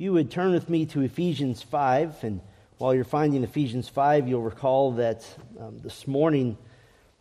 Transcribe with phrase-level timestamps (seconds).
[0.00, 2.40] If you would turn with me to Ephesians 5, and
[2.78, 5.28] while you're finding Ephesians 5, you'll recall that
[5.60, 6.56] um, this morning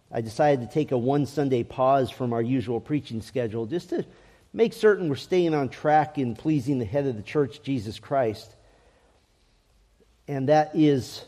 [0.10, 4.06] I decided to take a one Sunday pause from our usual preaching schedule just to
[4.54, 8.50] make certain we're staying on track in pleasing the head of the church, Jesus Christ.
[10.30, 11.26] And that is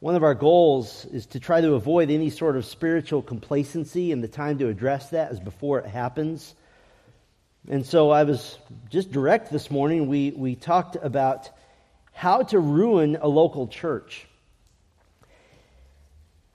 [0.00, 4.24] one of our goals is to try to avoid any sort of spiritual complacency, and
[4.24, 6.54] the time to address that is before it happens.
[7.66, 8.58] And so I was
[8.90, 10.06] just direct this morning.
[10.06, 11.48] We, we talked about
[12.12, 14.26] how to ruin a local church.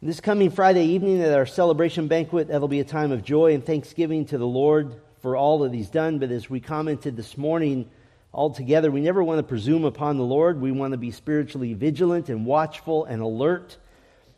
[0.04, 3.66] This coming Friday evening at our celebration banquet, that'll be a time of joy and
[3.66, 6.20] thanksgiving to the Lord for all that He's done.
[6.20, 7.90] But as we commented this morning,
[8.32, 10.62] all together, we never want to presume upon the Lord.
[10.62, 13.78] We want to be spiritually vigilant and watchful and alert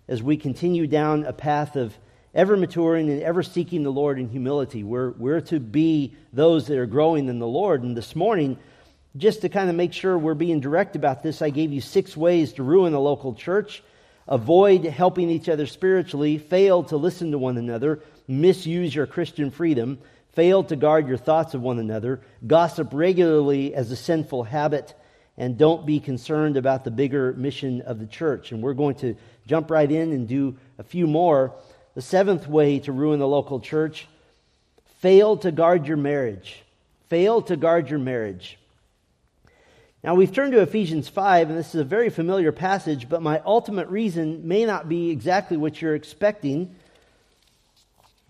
[0.07, 1.93] as we continue down a path of
[2.33, 4.83] ever maturing and ever seeking the Lord in humility.
[4.83, 7.83] We're, we're to be those that are growing in the Lord.
[7.83, 8.57] And this morning,
[9.17, 12.15] just to kind of make sure we're being direct about this, I gave you six
[12.15, 13.83] ways to ruin a local church
[14.27, 19.99] avoid helping each other spiritually, fail to listen to one another, misuse your Christian freedom,
[20.33, 24.93] fail to guard your thoughts of one another, gossip regularly as a sinful habit,
[25.37, 28.51] and don't be concerned about the bigger mission of the church.
[28.51, 29.15] And we're going to
[29.47, 31.53] jump right in and do a few more.
[31.93, 34.07] The seventh way to ruin the local church
[34.99, 36.63] fail to guard your marriage.
[37.09, 38.57] Fail to guard your marriage.
[40.03, 43.39] Now, we've turned to Ephesians 5, and this is a very familiar passage, but my
[43.45, 46.75] ultimate reason may not be exactly what you're expecting.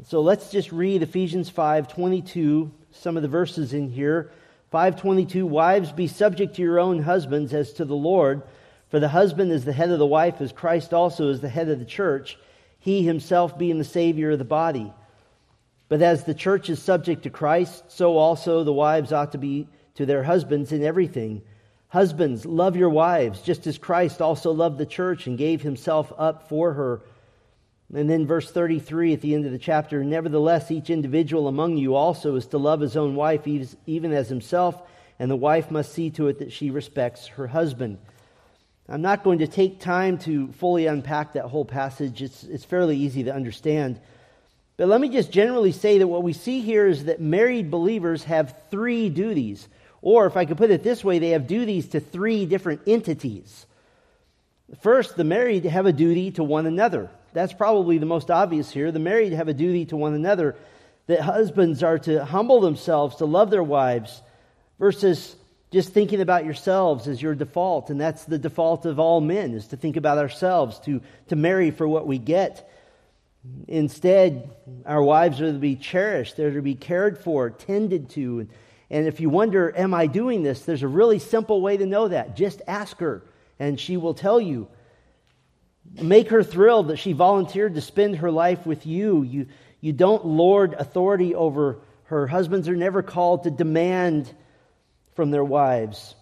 [0.07, 4.31] So let's just read Ephesians 5 22, some of the verses in here.
[4.71, 8.41] 522 Wives, be subject to your own husbands as to the Lord,
[8.89, 11.69] for the husband is the head of the wife, as Christ also is the head
[11.69, 12.37] of the church,
[12.81, 14.91] he himself being the Savior of the body.
[15.87, 19.67] But as the church is subject to Christ, so also the wives ought to be
[19.95, 21.43] to their husbands in everything.
[21.89, 26.49] Husbands, love your wives, just as Christ also loved the church and gave himself up
[26.49, 27.01] for her.
[27.93, 31.93] And then, verse 33 at the end of the chapter Nevertheless, each individual among you
[31.93, 33.45] also is to love his own wife,
[33.85, 34.81] even as himself,
[35.19, 37.99] and the wife must see to it that she respects her husband.
[38.91, 42.97] I'm not going to take time to fully unpack that whole passage, it's, it's fairly
[42.97, 43.99] easy to understand.
[44.75, 48.25] But let me just generally say that what we see here is that married believers
[48.25, 49.67] have three duties
[50.01, 53.67] or, if I could put it this way, they have duties to three different entities.
[54.81, 57.09] First, the married have a duty to one another.
[57.33, 58.91] That's probably the most obvious here.
[58.91, 60.55] The married have a duty to one another
[61.07, 64.21] that husbands are to humble themselves, to love their wives,
[64.79, 65.35] versus
[65.71, 67.89] just thinking about yourselves as your default.
[67.89, 71.71] And that's the default of all men, is to think about ourselves, to, to marry
[71.71, 72.69] for what we get.
[73.67, 74.51] Instead,
[74.85, 78.49] our wives are to be cherished, they're to be cared for, tended to, and
[78.91, 80.65] and if you wonder, am I doing this?
[80.65, 82.35] There's a really simple way to know that.
[82.35, 83.23] Just ask her,
[83.57, 84.67] and she will tell you.
[86.01, 89.23] Make her thrilled that she volunteered to spend her life with you.
[89.23, 89.47] You,
[89.79, 92.27] you don't lord authority over her.
[92.27, 94.33] Husbands are never called to demand
[95.21, 96.15] from their wives.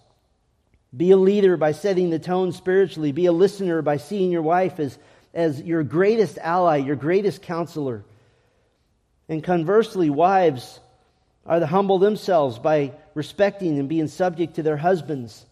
[0.93, 3.13] Be a leader by setting the tone spiritually.
[3.13, 4.99] Be a listener by seeing your wife as,
[5.33, 8.03] as your greatest ally, your greatest counselor.
[9.29, 10.81] And conversely, wives,
[11.45, 15.45] are to humble themselves by respecting and being subject to their husbands.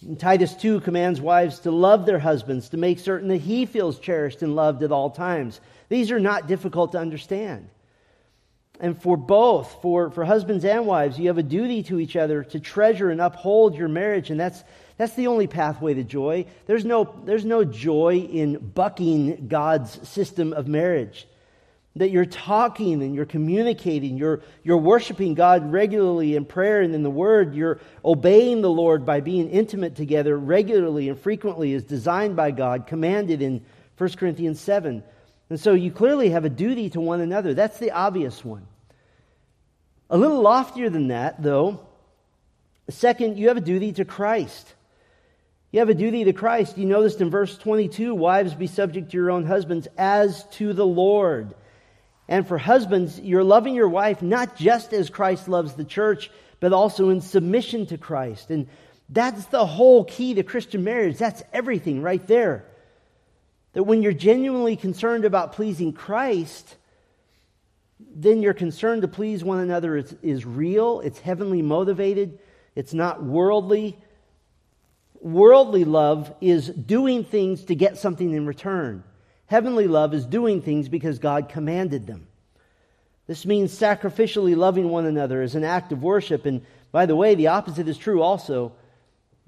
[0.00, 3.98] And Titus 2 commands wives to love their husbands, to make certain that he feels
[3.98, 5.60] cherished and loved at all times.
[5.88, 7.68] These are not difficult to understand.
[8.80, 12.42] And for both, for, for husbands and wives, you have a duty to each other
[12.44, 14.64] to treasure and uphold your marriage, and that's,
[14.96, 16.46] that's the only pathway to joy.
[16.66, 21.26] There's no, there's no joy in bucking God's system of marriage
[21.96, 27.02] that you're talking and you're communicating, you're, you're worshiping God regularly in prayer and in
[27.02, 32.36] the Word, you're obeying the Lord by being intimate together regularly and frequently as designed
[32.36, 33.64] by God, commanded in
[33.98, 35.02] 1 Corinthians 7.
[35.50, 37.54] And so you clearly have a duty to one another.
[37.54, 38.66] That's the obvious one.
[40.08, 41.86] A little loftier than that, though,
[42.88, 44.74] second, you have a duty to Christ.
[45.72, 46.78] You have a duty to Christ.
[46.78, 50.86] You noticed in verse 22 wives, be subject to your own husbands as to the
[50.86, 51.54] Lord.
[52.28, 56.30] And for husbands, you're loving your wife not just as Christ loves the church,
[56.60, 58.50] but also in submission to Christ.
[58.50, 58.68] And
[59.08, 61.18] that's the whole key to Christian marriage.
[61.18, 62.64] That's everything right there.
[63.72, 66.76] That when you're genuinely concerned about pleasing Christ,
[68.14, 72.38] then your concern to please one another is, is real, it's heavenly motivated,
[72.74, 73.98] it's not worldly.
[75.20, 79.04] Worldly love is doing things to get something in return.
[79.46, 82.26] Heavenly love is doing things because God commanded them.
[83.26, 86.46] This means sacrificially loving one another as an act of worship.
[86.46, 88.72] And by the way, the opposite is true also.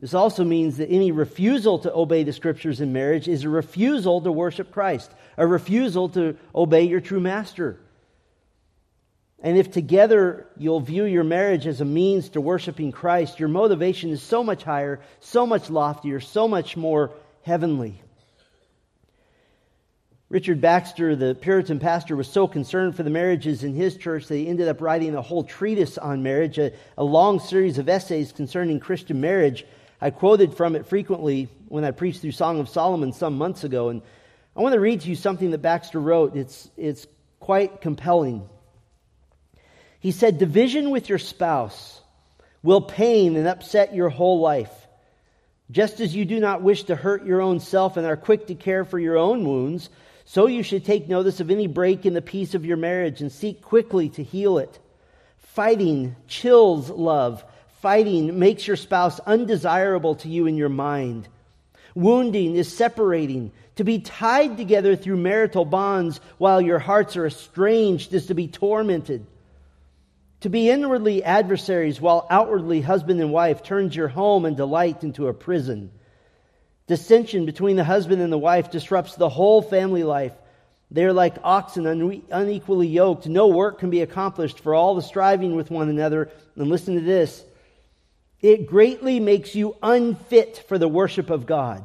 [0.02, 4.20] This also means that any refusal to obey the scriptures in marriage is a refusal
[4.20, 5.08] to worship Christ,
[5.38, 7.78] a refusal to obey your true master.
[9.38, 14.10] And if together you'll view your marriage as a means to worshiping Christ, your motivation
[14.10, 17.12] is so much higher, so much loftier, so much more
[17.42, 18.02] heavenly.
[20.30, 24.36] Richard Baxter, the Puritan pastor, was so concerned for the marriages in his church that
[24.36, 28.32] he ended up writing a whole treatise on marriage, a, a long series of essays
[28.32, 29.64] concerning Christian marriage.
[30.02, 33.88] I quoted from it frequently when I preached through Song of Solomon some months ago.
[33.88, 34.02] And
[34.56, 36.34] I want to read to you something that Baxter wrote.
[36.34, 37.06] It's, it's
[37.38, 38.48] quite compelling.
[40.00, 42.00] He said, Division with your spouse
[42.64, 44.72] will pain and upset your whole life.
[45.70, 48.56] Just as you do not wish to hurt your own self and are quick to
[48.56, 49.88] care for your own wounds,
[50.24, 53.30] so you should take notice of any break in the peace of your marriage and
[53.30, 54.80] seek quickly to heal it.
[55.38, 57.44] Fighting chills love
[57.82, 61.26] Fighting makes your spouse undesirable to you in your mind.
[61.96, 63.50] Wounding is separating.
[63.76, 68.46] To be tied together through marital bonds while your hearts are estranged is to be
[68.46, 69.26] tormented.
[70.42, 75.26] To be inwardly adversaries while outwardly husband and wife turns your home and delight into
[75.26, 75.90] a prison.
[76.86, 80.34] Dissension between the husband and the wife disrupts the whole family life.
[80.92, 81.86] They are like oxen
[82.30, 83.26] unequally yoked.
[83.26, 86.30] No work can be accomplished for all the striving with one another.
[86.54, 87.44] And listen to this
[88.42, 91.84] it greatly makes you unfit for the worship of God.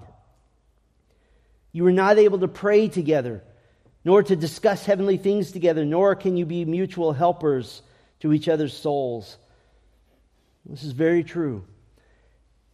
[1.71, 3.43] You are not able to pray together,
[4.03, 7.83] nor to discuss heavenly things together, nor can you be mutual helpers
[8.21, 9.37] to each other's souls.
[10.65, 11.63] This is very true.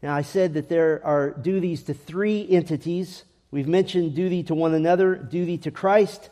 [0.01, 3.23] Now, I said that there are duties to three entities.
[3.51, 6.29] We've mentioned duty to one another, duty to Christ,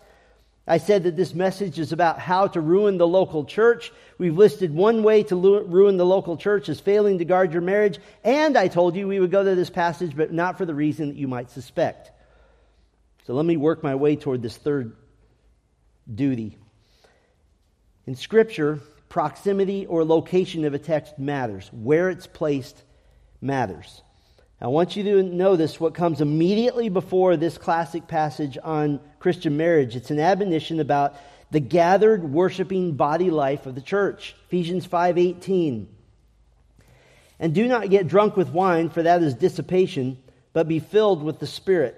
[0.68, 3.92] I said that this message is about how to ruin the local church.
[4.18, 8.00] We've listed one way to ruin the local church as failing to guard your marriage.
[8.24, 11.10] And I told you we would go to this passage, but not for the reason
[11.10, 12.12] that you might suspect.
[13.26, 14.96] So let me work my way toward this third
[16.14, 16.58] duty.
[18.06, 18.80] In Scripture,
[19.10, 21.70] proximity or location of a text matters.
[21.74, 22.82] Where it's placed
[23.42, 24.04] matters.
[24.60, 29.96] I want you to notice what comes immediately before this classic passage on Christian marriage.
[29.96, 31.16] It's an admonition about
[31.52, 34.36] the gathered worshiping body life of the church.
[34.48, 35.88] Ephesians 5:18.
[37.40, 40.18] And do not get drunk with wine, for that is dissipation,
[40.54, 41.96] but be filled with the Spirit,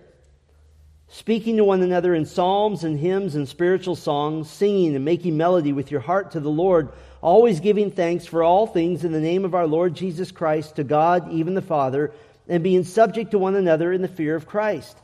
[1.08, 5.74] speaking to one another in psalms and hymns and spiritual songs, singing and making melody
[5.74, 6.90] with your heart to the Lord,
[7.22, 10.84] always giving thanks for all things in the name of our Lord Jesus Christ to
[10.84, 12.12] God, even the Father
[12.48, 14.98] and being subject to one another in the fear of Christ.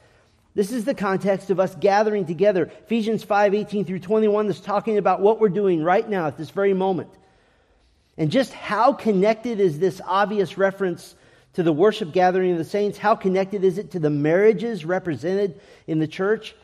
[0.55, 2.71] This is the context of us gathering together.
[2.85, 6.49] Ephesians 5 18 through 21 is talking about what we're doing right now at this
[6.49, 7.11] very moment.
[8.17, 11.15] And just how connected is this obvious reference
[11.53, 12.97] to the worship gathering of the saints?
[12.97, 16.55] How connected is it to the marriages represented in the church?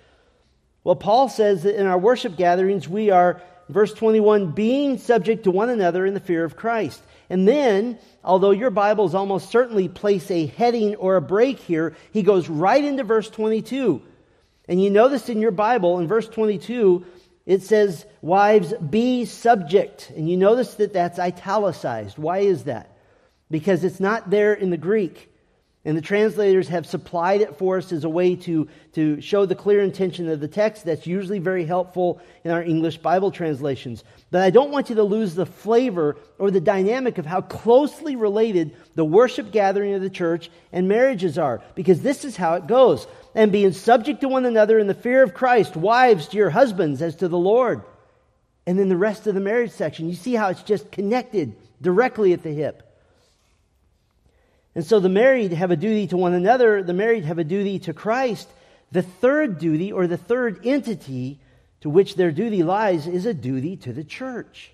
[0.83, 5.51] Well, Paul says that in our worship gatherings, we are, verse 21, being subject to
[5.51, 7.01] one another in the fear of Christ.
[7.29, 12.23] And then, although your Bibles almost certainly place a heading or a break here, he
[12.23, 14.01] goes right into verse 22.
[14.67, 17.05] And you notice in your Bible, in verse 22,
[17.45, 20.11] it says, Wives, be subject.
[20.15, 22.17] And you notice that that's italicized.
[22.17, 22.97] Why is that?
[23.51, 25.31] Because it's not there in the Greek.
[25.85, 29.53] And the translators have supplied it for us as a way to, to show the
[29.53, 30.83] clear intention of the text.
[30.83, 34.03] That's usually very helpful in our English Bible translations.
[34.31, 38.15] But I don't want you to lose the flavor or the dynamic of how closely
[38.15, 42.65] related the worship gathering of the church and marriages are, because this is how it
[42.65, 43.05] goes.
[43.35, 47.03] And being subject to one another in the fear of Christ, wives to your husbands
[47.03, 47.83] as to the Lord.
[48.65, 52.33] And then the rest of the marriage section, you see how it's just connected directly
[52.33, 52.84] at the hip.
[54.75, 57.79] And so the married have a duty to one another, the married have a duty
[57.79, 58.49] to Christ.
[58.91, 61.39] The third duty, or the third entity
[61.81, 64.71] to which their duty lies, is a duty to the church.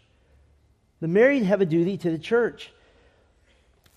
[1.00, 2.72] The married have a duty to the church.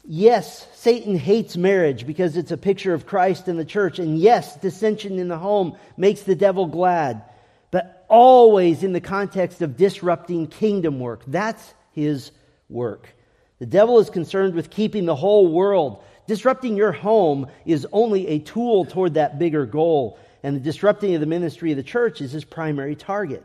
[0.07, 3.99] Yes, Satan hates marriage because it's a picture of Christ and the church.
[3.99, 7.23] And yes, dissension in the home makes the devil glad.
[7.71, 11.23] But always in the context of disrupting kingdom work.
[11.27, 12.31] That's his
[12.69, 13.14] work.
[13.59, 16.03] The devil is concerned with keeping the whole world.
[16.27, 21.21] Disrupting your home is only a tool toward that bigger goal, and the disrupting of
[21.21, 23.45] the ministry of the church is his primary target.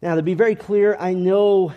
[0.00, 1.72] Now, to be very clear, I know,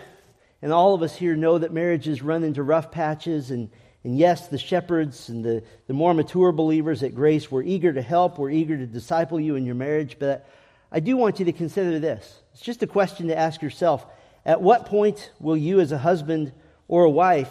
[0.62, 3.68] and all of us here know that marriages run into rough patches, and,
[4.04, 8.02] and yes, the shepherds and the, the more mature believers at Grace, we're eager to
[8.02, 10.48] help, we're eager to disciple you in your marriage, but
[10.92, 12.40] I do want you to consider this.
[12.52, 14.06] It's just a question to ask yourself.
[14.44, 16.52] At what point will you, as a husband
[16.88, 17.50] or a wife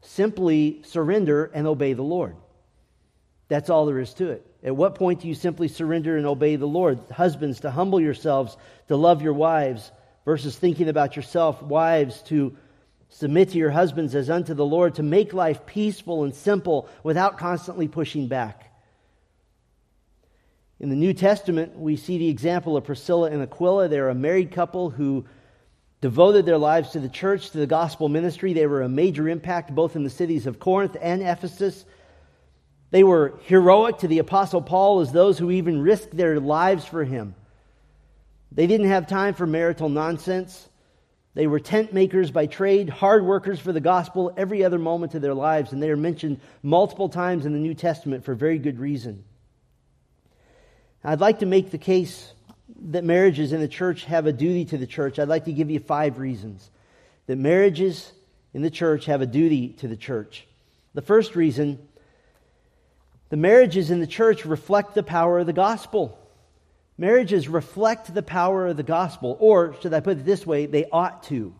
[0.00, 2.36] simply surrender and obey the Lord.
[3.48, 4.46] That's all there is to it.
[4.62, 6.98] At what point do you simply surrender and obey the Lord?
[7.10, 8.56] Husbands, to humble yourselves,
[8.88, 9.90] to love your wives,
[10.24, 11.62] versus thinking about yourself.
[11.62, 12.56] Wives, to
[13.08, 17.38] submit to your husbands as unto the Lord, to make life peaceful and simple without
[17.38, 18.64] constantly pushing back.
[20.80, 23.88] In the New Testament, we see the example of Priscilla and Aquila.
[23.88, 25.24] They're a married couple who
[26.00, 28.52] devoted their lives to the church, to the gospel ministry.
[28.52, 31.84] They were a major impact both in the cities of Corinth and Ephesus.
[32.90, 37.04] They were heroic to the Apostle Paul as those who even risked their lives for
[37.04, 37.34] him.
[38.52, 40.68] They didn't have time for marital nonsense.
[41.34, 45.22] They were tent makers by trade, hard workers for the gospel every other moment of
[45.22, 48.78] their lives, and they are mentioned multiple times in the New Testament for very good
[48.78, 49.24] reason.
[51.04, 52.32] I'd like to make the case
[52.78, 55.18] that marriages in the church have a duty to the church.
[55.18, 56.70] I'd like to give you five reasons
[57.26, 58.12] that marriages
[58.54, 60.46] in the church have a duty to the church.
[60.94, 61.78] The first reason
[63.30, 66.18] the marriages in the church reflect the power of the gospel.
[66.96, 70.86] Marriages reflect the power of the gospel, or should I put it this way, they
[70.90, 71.54] ought to.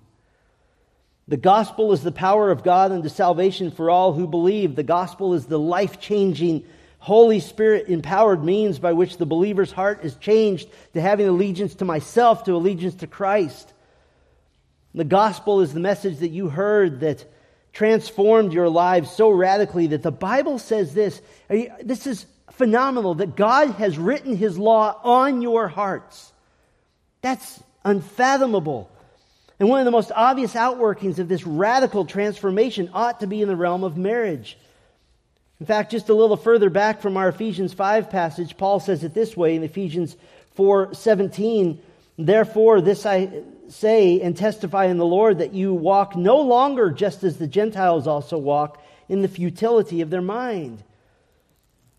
[1.29, 4.75] The gospel is the power of God unto salvation for all who believe.
[4.75, 6.65] The gospel is the life changing,
[6.99, 11.85] Holy Spirit empowered means by which the believer's heart is changed to having allegiance to
[11.85, 13.73] myself, to allegiance to Christ.
[14.95, 17.25] The gospel is the message that you heard that
[17.73, 21.23] transformed your lives so radically that the Bible says this.
[21.49, 26.33] This is phenomenal that God has written his law on your hearts.
[27.23, 28.91] That's unfathomable.
[29.61, 33.49] And one of the most obvious outworkings of this radical transformation ought to be in
[33.49, 34.59] the realm of marriage.
[35.61, 39.15] In fact, just a little further back from our Ephesians 5 passage, Paul says it
[39.15, 40.17] this way in Ephesians
[40.55, 41.79] 4:17,
[42.17, 43.29] "Therefore this I
[43.69, 48.07] say and testify in the Lord that you walk no longer just as the Gentiles
[48.07, 50.83] also walk in the futility of their mind.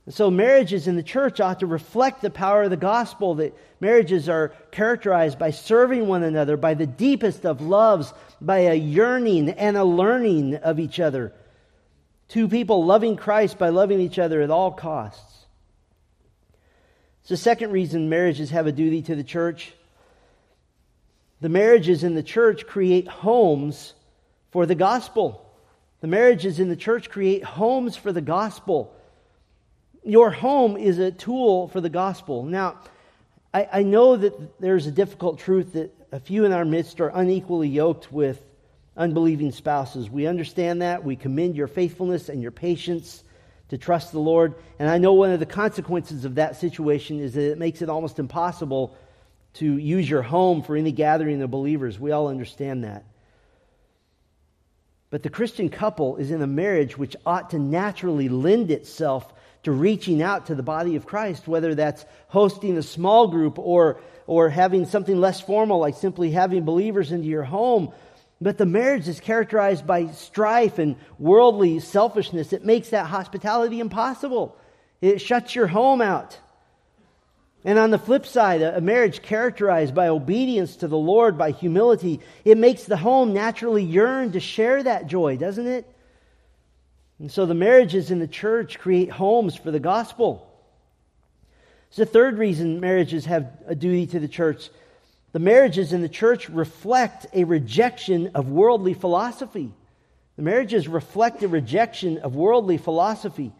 [0.10, 4.28] So, marriages in the church ought to reflect the power of the gospel, that marriages
[4.28, 8.12] are characterized by serving one another, by the deepest of loves,
[8.42, 11.32] by a yearning and a learning of each other.
[12.30, 15.46] Two people loving Christ by loving each other at all costs.
[17.22, 19.74] It's the second reason marriages have a duty to the church
[21.42, 23.94] the marriages in the church create homes
[24.52, 25.46] for the gospel.
[26.02, 28.94] The marriages in the church create homes for the gospel.
[30.04, 32.44] Your home is a tool for the gospel.
[32.44, 32.80] Now,
[33.54, 37.10] I, I know that there's a difficult truth that a few in our midst are
[37.10, 38.42] unequally yoked with
[39.00, 40.10] unbelieving spouses.
[40.10, 41.04] We understand that.
[41.04, 43.24] We commend your faithfulness and your patience
[43.70, 44.56] to trust the Lord.
[44.78, 47.90] And I know one of the consequences of that situation is that it makes it
[47.90, 48.96] almost impossible
[49.56, 52.00] to use your home for any gathering of believers.
[52.00, 53.06] We all understand that.
[55.10, 59.72] But the Christian couple is in a marriage which ought to naturally lend itself to
[59.72, 64.50] reaching out to the body of Christ, whether that's hosting a small group or, or
[64.50, 67.92] having something less formal like simply having believers into your home.
[68.42, 72.54] But the marriage is characterized by strife and worldly selfishness.
[72.54, 74.58] It makes that hospitality impossible.
[75.02, 76.38] It shuts your home out.
[77.66, 82.22] And on the flip side, a marriage characterized by obedience to the Lord, by humility,
[82.46, 85.86] it makes the home naturally yearn to share that joy, doesn't it?
[87.20, 90.50] And so the marriages in the church create homes for the gospel.
[91.90, 94.70] It's the third reason marriages have a duty to the church.
[95.32, 99.72] The marriages in the church reflect a rejection of worldly philosophy.
[100.36, 103.54] The marriages reflect a rejection of worldly philosophy.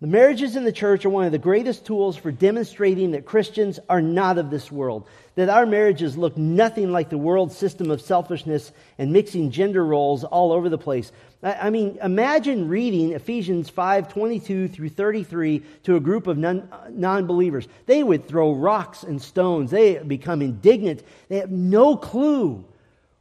[0.00, 3.80] The marriages in the church are one of the greatest tools for demonstrating that Christians
[3.88, 8.00] are not of this world, that our marriages look nothing like the world system of
[8.00, 11.10] selfishness and mixing gender roles all over the place.
[11.42, 17.66] I mean, imagine reading Ephesians 5 22 through 33 to a group of non believers.
[17.86, 21.02] They would throw rocks and stones, they become indignant.
[21.28, 22.64] They have no clue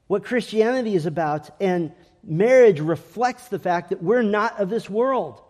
[0.05, 1.91] what Christianity is about, and
[2.23, 5.41] marriage reflects the fact that we're not of this world.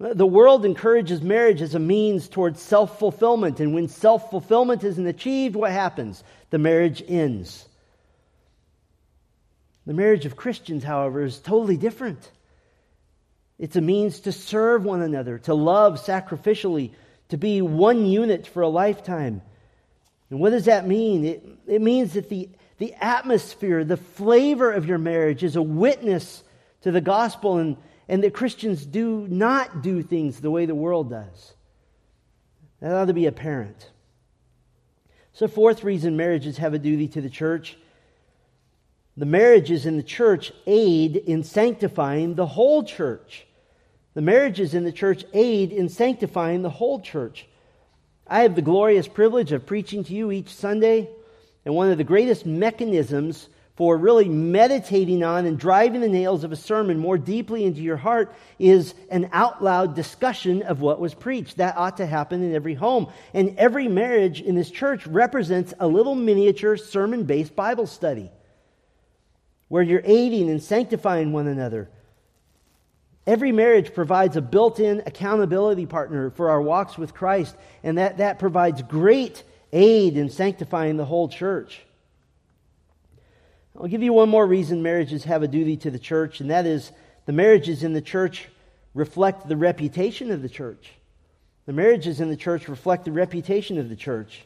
[0.00, 5.06] The world encourages marriage as a means towards self fulfillment, and when self fulfillment isn't
[5.06, 6.24] achieved, what happens?
[6.48, 7.68] The marriage ends.
[9.84, 12.30] The marriage of Christians, however, is totally different.
[13.58, 16.92] It's a means to serve one another, to love sacrificially,
[17.28, 19.42] to be one unit for a lifetime.
[20.30, 21.26] And what does that mean?
[21.26, 26.42] It, it means that the, the atmosphere, the flavor of your marriage is a witness
[26.82, 27.76] to the gospel and
[28.10, 31.54] and that Christians do not do things the way the world does.
[32.80, 33.88] That ought to be apparent.
[35.32, 37.78] So, fourth reason marriages have a duty to the church
[39.16, 43.46] The marriages in the church aid in sanctifying the whole church.
[44.14, 47.46] The marriages in the church aid in sanctifying the whole church.
[48.26, 51.08] I have the glorious privilege of preaching to you each Sunday,
[51.64, 56.52] and one of the greatest mechanisms for really meditating on and driving the nails of
[56.52, 61.14] a sermon more deeply into your heart is an out loud discussion of what was
[61.14, 61.56] preached.
[61.56, 63.10] That ought to happen in every home.
[63.32, 68.30] And every marriage in this church represents a little miniature sermon based Bible study
[69.68, 71.88] where you're aiding and sanctifying one another.
[73.26, 78.16] Every marriage provides a built in accountability partner for our walks with Christ, and that,
[78.16, 81.82] that provides great aid in sanctifying the whole church.
[83.80, 86.66] I'll give you one more reason marriages have a duty to the church, and that
[86.66, 86.92] is
[87.24, 88.46] the marriages in the church
[88.92, 90.92] reflect the reputation of the church.
[91.64, 94.42] The marriages in the church reflect the reputation of the church.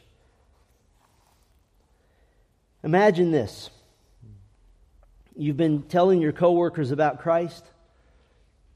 [2.81, 3.69] Imagine this.
[5.35, 7.65] You've been telling your coworkers about Christ.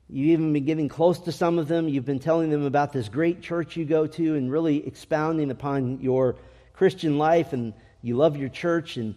[0.10, 1.88] You've even been getting close to some of them.
[1.88, 6.02] You've been telling them about this great church you go to and really expounding upon
[6.02, 6.36] your
[6.74, 9.16] Christian life and you love your church and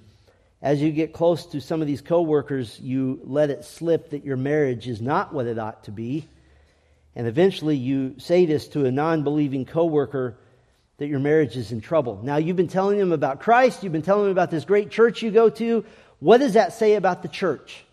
[0.63, 4.37] as you get close to some of these coworkers, you let it slip that your
[4.37, 6.29] marriage is not what it ought to be.
[7.17, 10.37] And eventually you say this to a non believing coworker
[10.99, 12.21] that your marriage is in trouble.
[12.23, 15.21] Now, you've been telling them about Christ, you've been telling them about this great church
[15.21, 15.85] you go to.
[16.21, 17.85] What does that say about the church?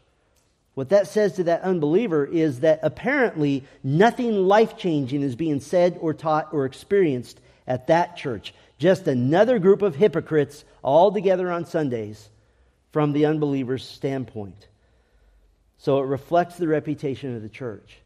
[0.76, 5.98] What that says to that unbeliever is that apparently nothing life changing is being said
[6.00, 8.54] or taught or experienced at that church.
[8.78, 12.30] Just another group of hypocrites all together on Sundays
[12.92, 14.68] from the unbeliever's standpoint.
[15.78, 18.00] So it reflects the reputation of the church.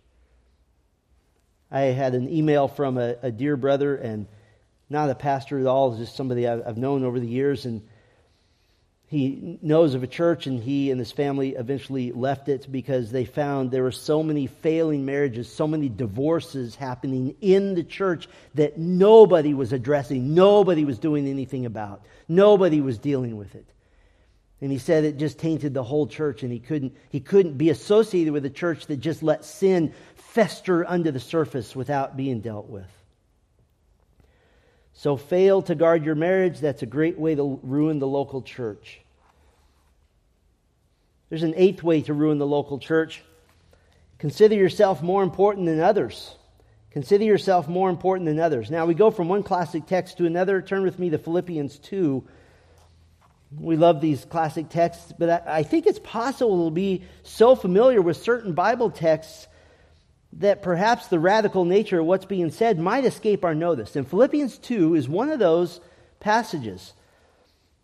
[1.72, 4.28] I had an email from a, a dear brother, and
[4.90, 7.82] not a pastor at all, just somebody I've, I've known over the years, and
[9.08, 13.26] he knows of a church, and he and his family eventually left it because they
[13.26, 18.78] found there were so many failing marriages, so many divorces happening in the church that
[18.78, 23.66] nobody was addressing, nobody was doing anything about, nobody was dealing with it.
[24.62, 27.70] And he said it just tainted the whole church, and he couldn't, he couldn't be
[27.70, 32.70] associated with a church that just let sin fester under the surface without being dealt
[32.70, 32.88] with.
[34.94, 39.02] So, fail to guard your marriage, that's a great way to ruin the local church.
[41.30, 43.24] There's an eighth way to ruin the local church.
[44.20, 46.36] Consider yourself more important than others.
[46.92, 48.70] Consider yourself more important than others.
[48.70, 50.62] Now, we go from one classic text to another.
[50.62, 52.24] Turn with me to Philippians 2
[53.60, 58.18] we love these classic texts, but I, think it's possible to be so familiar with
[58.18, 59.48] certain Bible texts
[60.34, 63.96] that perhaps the radical nature of what's being said might escape our notice.
[63.96, 65.80] And Philippians 2 is one of those
[66.20, 66.94] passages.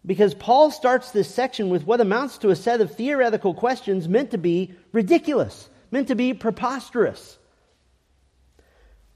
[0.05, 4.31] Because Paul starts this section with what amounts to a set of theoretical questions meant
[4.31, 7.37] to be ridiculous, meant to be preposterous.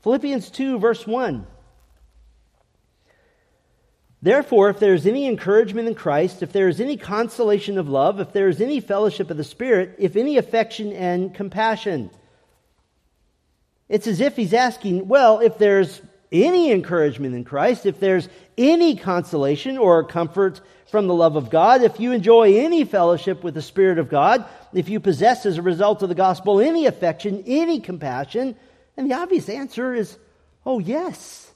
[0.04, 1.48] Philippians 2, verse 1
[4.24, 8.22] Therefore, if there is any encouragement in Christ, if there is any consolation of love,
[8.22, 12.10] if there is any fellowship of the Spirit, if any affection and compassion,
[13.90, 18.96] it's as if he's asking, well, if there's any encouragement in Christ, if there's any
[18.96, 23.62] consolation or comfort from the love of God, if you enjoy any fellowship with the
[23.62, 27.82] Spirit of God, if you possess as a result of the gospel any affection, any
[27.82, 28.56] compassion,
[28.96, 30.18] and the obvious answer is,
[30.66, 31.53] oh, yes.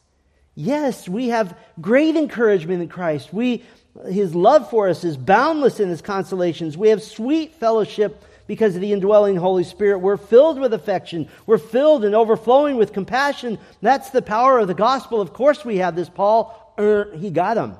[0.60, 3.32] Yes, we have great encouragement in Christ.
[3.32, 3.64] We,
[4.10, 6.76] his love for us is boundless in his consolations.
[6.76, 10.00] We have sweet fellowship because of the indwelling Holy Spirit.
[10.00, 11.30] We're filled with affection.
[11.46, 13.60] We're filled and overflowing with compassion.
[13.84, 15.22] That's the power of the gospel.
[15.22, 16.10] Of course, we have this.
[16.10, 17.76] Paul, er, he got him.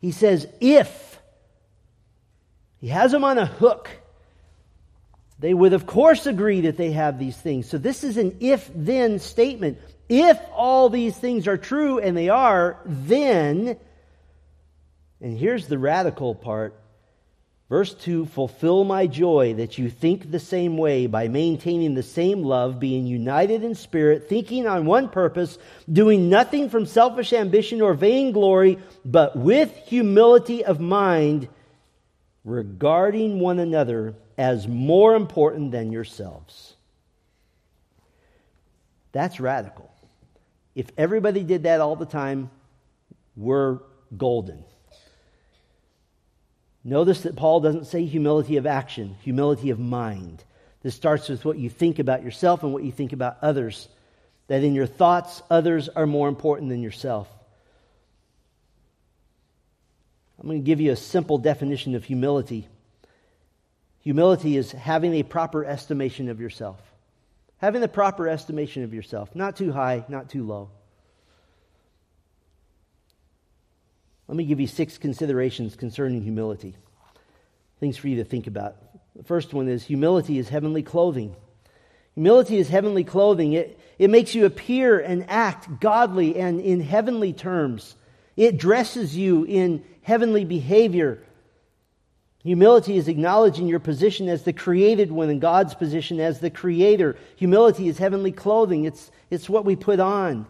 [0.00, 1.20] He says, if.
[2.80, 3.88] He has them on a hook.
[5.38, 7.68] They would, of course, agree that they have these things.
[7.68, 9.78] So, this is an if then statement.
[10.14, 13.78] If all these things are true, and they are, then,
[15.20, 16.78] and here's the radical part
[17.72, 22.42] Verse 2 Fulfill my joy that you think the same way by maintaining the same
[22.42, 25.56] love, being united in spirit, thinking on one purpose,
[25.90, 31.48] doing nothing from selfish ambition or vainglory, but with humility of mind,
[32.44, 36.76] regarding one another as more important than yourselves.
[39.12, 39.91] That's radical.
[40.74, 42.50] If everybody did that all the time,
[43.36, 43.80] we're
[44.16, 44.64] golden.
[46.84, 50.42] Notice that Paul doesn't say humility of action, humility of mind.
[50.82, 53.88] This starts with what you think about yourself and what you think about others.
[54.48, 57.28] That in your thoughts, others are more important than yourself.
[60.40, 62.66] I'm going to give you a simple definition of humility.
[64.00, 66.80] Humility is having a proper estimation of yourself.
[67.62, 69.34] Having the proper estimation of yourself.
[69.36, 70.70] Not too high, not too low.
[74.26, 76.74] Let me give you six considerations concerning humility.
[77.78, 78.76] Things for you to think about.
[79.14, 81.36] The first one is humility is heavenly clothing.
[82.14, 83.52] Humility is heavenly clothing.
[83.52, 87.94] It, it makes you appear and act godly and in heavenly terms.
[88.36, 91.22] It dresses you in heavenly behavior.
[92.44, 97.16] Humility is acknowledging your position as the created one and God's position as the creator.
[97.36, 100.46] Humility is heavenly clothing, it's, it's what we put on.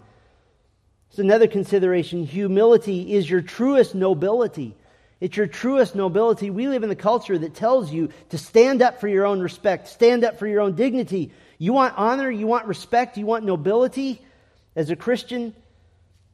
[1.11, 2.25] It's another consideration.
[2.25, 4.75] Humility is your truest nobility.
[5.21, 6.49] It's your truest nobility.
[6.49, 9.89] We live in a culture that tells you to stand up for your own respect,
[9.89, 11.31] stand up for your own dignity.
[11.59, 14.23] You want honor, you want respect, you want nobility.
[14.75, 15.55] As a Christian,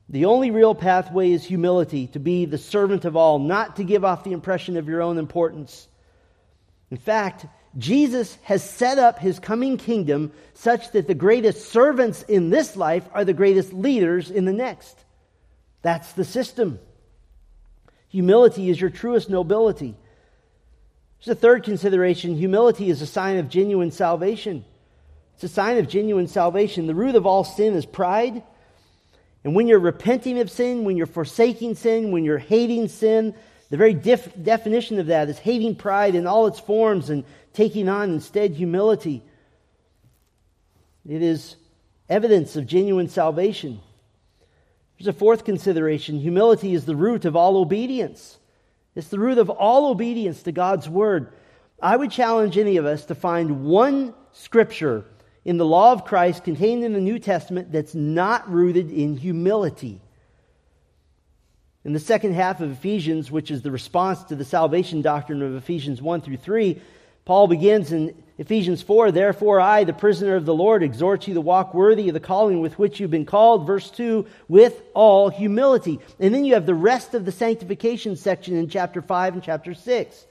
[0.09, 4.05] the only real pathway is humility, to be the servant of all, not to give
[4.05, 5.87] off the impression of your own importance.
[6.91, 12.49] In fact, Jesus has set up his coming kingdom such that the greatest servants in
[12.49, 14.97] this life are the greatest leaders in the next.
[15.83, 16.79] That's the system.
[18.09, 19.95] Humility is your truest nobility.
[21.19, 24.65] There's a third consideration humility is a sign of genuine salvation.
[25.35, 26.87] It's a sign of genuine salvation.
[26.87, 28.43] The root of all sin is pride.
[29.45, 33.35] And when you're repenting of sin, when you're forsaking sin, when you're hating sin,
[33.71, 37.89] the very def- definition of that is hating pride in all its forms and taking
[37.89, 39.23] on instead humility.
[41.09, 41.57] It is
[42.09, 43.81] evidence of genuine salvation.
[44.99, 48.39] There's a fourth consideration humility is the root of all obedience.
[48.95, 51.33] It's the root of all obedience to God's word.
[51.81, 55.05] I would challenge any of us to find one scripture
[55.45, 60.01] in the law of Christ contained in the New Testament that's not rooted in humility.
[61.85, 65.55] In the second half of Ephesians, which is the response to the salvation doctrine of
[65.55, 66.81] Ephesians 1 through 3,
[67.25, 71.41] Paul begins in Ephesians 4 Therefore, I, the prisoner of the Lord, exhort you to
[71.41, 73.67] walk worthy of the calling with which you've been called.
[73.67, 75.99] Verse 2 with all humility.
[76.19, 79.75] And then you have the rest of the sanctification section in chapter 5 and chapter
[79.75, 80.27] 6.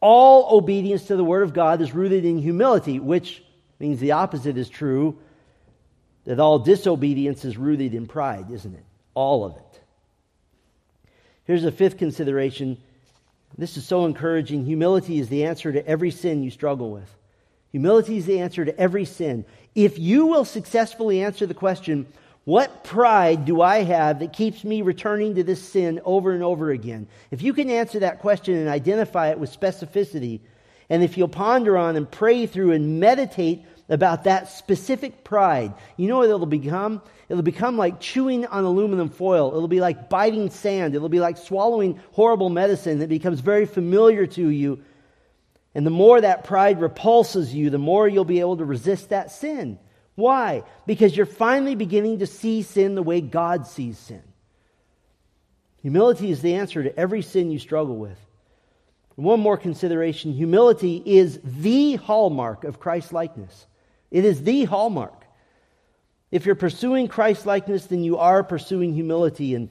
[0.00, 3.42] All obedience to the Word of God is rooted in humility, which
[3.82, 5.18] means the opposite is true
[6.24, 8.84] that all disobedience is rooted in pride, isn't it?
[9.12, 9.80] All of it.
[11.44, 12.78] Here's a fifth consideration.
[13.58, 14.64] This is so encouraging.
[14.64, 17.12] Humility is the answer to every sin you struggle with.
[17.72, 19.44] Humility is the answer to every sin.
[19.74, 22.06] If you will successfully answer the question,
[22.44, 26.70] what pride do I have that keeps me returning to this sin over and over
[26.70, 27.08] again?
[27.30, 30.40] If you can answer that question and identify it with specificity,
[30.88, 36.08] and if you'll ponder on and pray through and meditate about that specific pride, you
[36.08, 37.02] know what it'll become?
[37.28, 39.54] It'll become like chewing on aluminum foil.
[39.54, 40.94] It'll be like biting sand.
[40.94, 44.80] It'll be like swallowing horrible medicine that becomes very familiar to you.
[45.74, 49.30] And the more that pride repulses you, the more you'll be able to resist that
[49.30, 49.78] sin.
[50.14, 50.64] Why?
[50.86, 54.22] Because you're finally beginning to see sin the way God sees sin.
[55.80, 58.18] Humility is the answer to every sin you struggle with.
[59.16, 63.66] one more consideration humility is the hallmark of Christ likeness.
[64.12, 65.24] It is the hallmark.
[66.30, 69.54] If you're pursuing Christ likeness, then you are pursuing humility.
[69.54, 69.70] And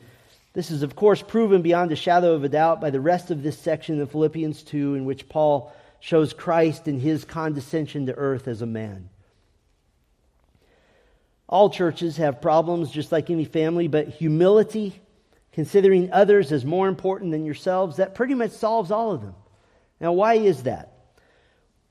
[0.54, 3.44] this is, of course, proven beyond a shadow of a doubt by the rest of
[3.44, 8.48] this section of Philippians 2, in which Paul shows Christ in his condescension to earth
[8.48, 9.10] as a man.
[11.48, 15.00] All churches have problems, just like any family, but humility,
[15.52, 19.36] considering others as more important than yourselves, that pretty much solves all of them.
[20.00, 20.94] Now, why is that?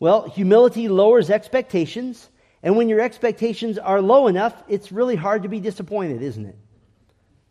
[0.00, 2.28] Well, humility lowers expectations
[2.62, 6.56] and when your expectations are low enough, it's really hard to be disappointed, isn't it?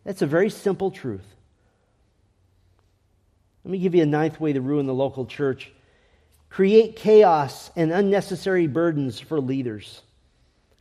[0.04, 1.26] That's a very simple truth.
[3.64, 5.72] Let me give you a ninth way to ruin the local church
[6.48, 10.02] create chaos and unnecessary burdens for leaders.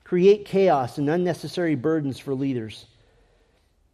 [0.03, 2.87] Create chaos and unnecessary burdens for leaders.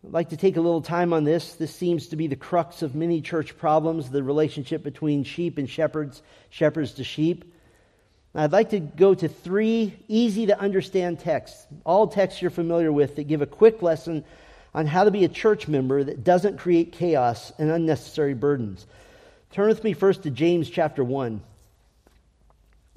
[0.05, 1.55] I'd like to take a little time on this.
[1.55, 5.69] This seems to be the crux of many church problems the relationship between sheep and
[5.69, 7.53] shepherds, shepherds to sheep.
[8.37, 13.15] I'd like to go to three easy to understand texts, all texts you're familiar with,
[13.15, 14.25] that give a quick lesson
[14.73, 18.85] on how to be a church member that doesn't create chaos and unnecessary burdens.
[19.51, 21.41] Turn with me first to James chapter 1.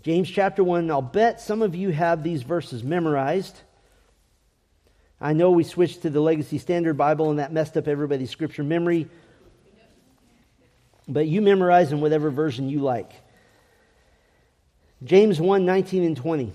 [0.02, 3.56] James chapter 1, I'll bet some of you have these verses memorized.
[5.20, 8.64] I know we switched to the Legacy Standard Bible and that messed up everybody's scripture
[8.64, 9.08] memory.
[11.06, 13.12] But you memorize in whatever version you like.
[15.04, 16.52] James 1 19 and 20.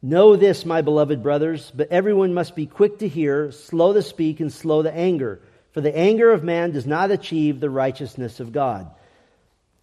[0.00, 4.38] Know this, my beloved brothers, but everyone must be quick to hear, slow to speak,
[4.38, 5.40] and slow to anger.
[5.72, 8.88] For the anger of man does not achieve the righteousness of God.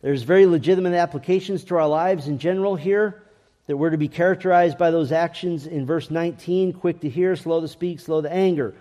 [0.02, 3.22] There's very legitimate applications to our lives in general here
[3.68, 7.60] that we're to be characterized by those actions in verse 19 quick to hear, slow
[7.60, 8.74] to speak, slow to anger.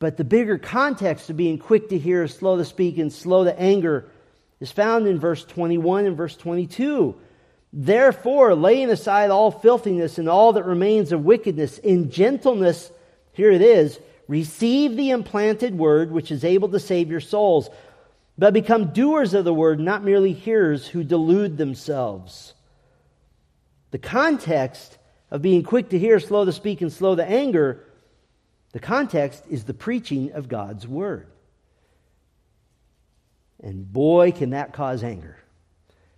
[0.00, 3.60] But the bigger context of being quick to hear, slow to speak, and slow to
[3.60, 4.06] anger
[4.58, 7.14] is found in verse 21 and verse 22.
[7.72, 12.90] Therefore, laying aside all filthiness and all that remains of wickedness, in gentleness,
[13.32, 17.68] here it is, receive the implanted word which is able to save your souls,
[18.38, 22.54] but become doers of the word, not merely hearers who delude themselves.
[23.90, 24.96] The context
[25.30, 27.84] of being quick to hear, slow to speak, and slow to anger
[28.72, 31.26] the context is the preaching of God's word.
[33.62, 35.36] And boy, can that cause anger.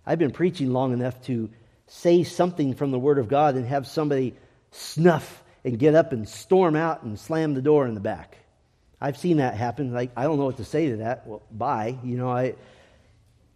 [0.05, 1.49] I've been preaching long enough to
[1.87, 4.35] say something from the word of God and have somebody
[4.71, 8.37] snuff and get up and storm out and slam the door in the back.
[8.99, 9.93] I've seen that happen.
[9.93, 11.27] Like, I don't know what to say to that.
[11.27, 11.97] Well, bye.
[12.03, 12.55] You know, I,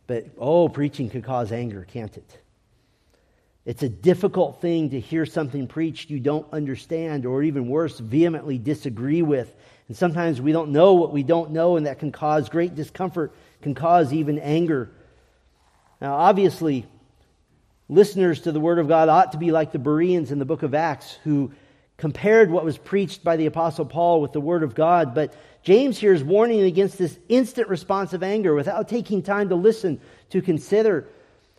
[0.06, 2.40] but oh, preaching can cause anger, can't it?
[3.68, 8.58] It's a difficult thing to hear something preached you don't understand, or even worse, vehemently
[8.58, 9.54] disagree with.
[9.90, 13.36] And sometimes we don't know what we don't know, and that can cause great discomfort,
[13.62, 14.90] can cause even anger.
[16.00, 16.86] Now, obviously,
[17.90, 20.64] listeners to the Word of God ought to be like the Bereans in the book
[20.64, 21.52] of Acts, who
[21.98, 25.14] compared what was preached by the Apostle Paul with the Word of God.
[25.14, 29.56] But James here is warning against this instant response of anger without taking time to
[29.56, 30.00] listen,
[30.30, 31.10] to consider.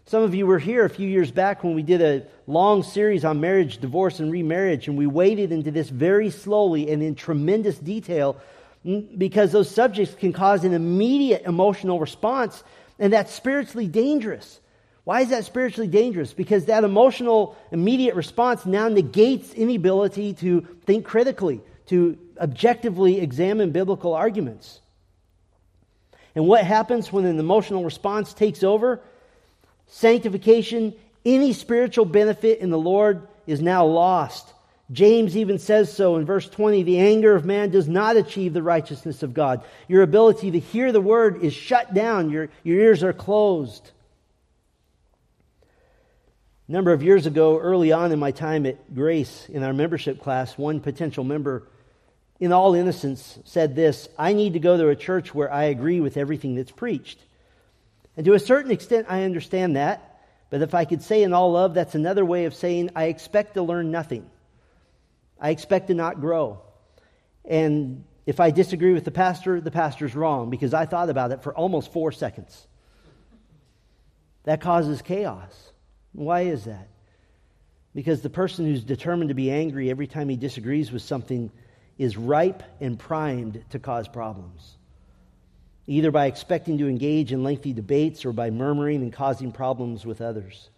[0.09, 3.27] Some of you were here a few years back when we did a long series
[3.27, 7.77] on marriage, divorce, and remarriage, and we waded into this very slowly and in tremendous
[7.77, 8.39] detail
[8.87, 12.65] mm, because those subjects can cause an immediate emotional response,
[12.99, 14.61] and that's spiritually dangerous.
[15.05, 16.33] Why is that spiritually dangerous?
[16.33, 23.73] Because that emotional immediate response now negates any ability to think critically, to objectively examine
[23.73, 24.81] biblical arguments.
[26.35, 29.03] And what happens when an emotional response takes over?
[29.89, 34.53] Sanctification, any spiritual benefit in the Lord is now lost.
[34.91, 38.63] James even says so in verse 20 the anger of man does not achieve the
[38.63, 39.63] righteousness of God.
[39.87, 43.91] Your ability to hear the word is shut down, your, your ears are closed.
[46.69, 50.21] A number of years ago, early on in my time at Grace in our membership
[50.23, 51.67] class, one potential member,
[52.41, 56.01] in all innocence, said this I need to go to a church where I agree
[56.01, 57.19] with everything that's preached.
[58.19, 60.21] And to a certain extent, I understand that.
[60.51, 63.55] But if I could say in all love, that's another way of saying I expect
[63.55, 64.29] to learn nothing.
[65.41, 66.61] I expect to not grow.
[67.45, 71.45] And if I disagree with the pastor, the pastor's wrong because I thought about it
[71.45, 72.67] for almost four seconds.
[74.43, 75.55] That causes chaos.
[76.11, 76.89] Why is that?
[77.95, 81.53] Because the person who's determined to be angry every time he disagrees with something
[81.99, 84.78] is ripe and primed to cause problems
[85.89, 90.21] either by expecting to engage in lengthy debates or by murmuring and causing problems with
[90.21, 90.69] others.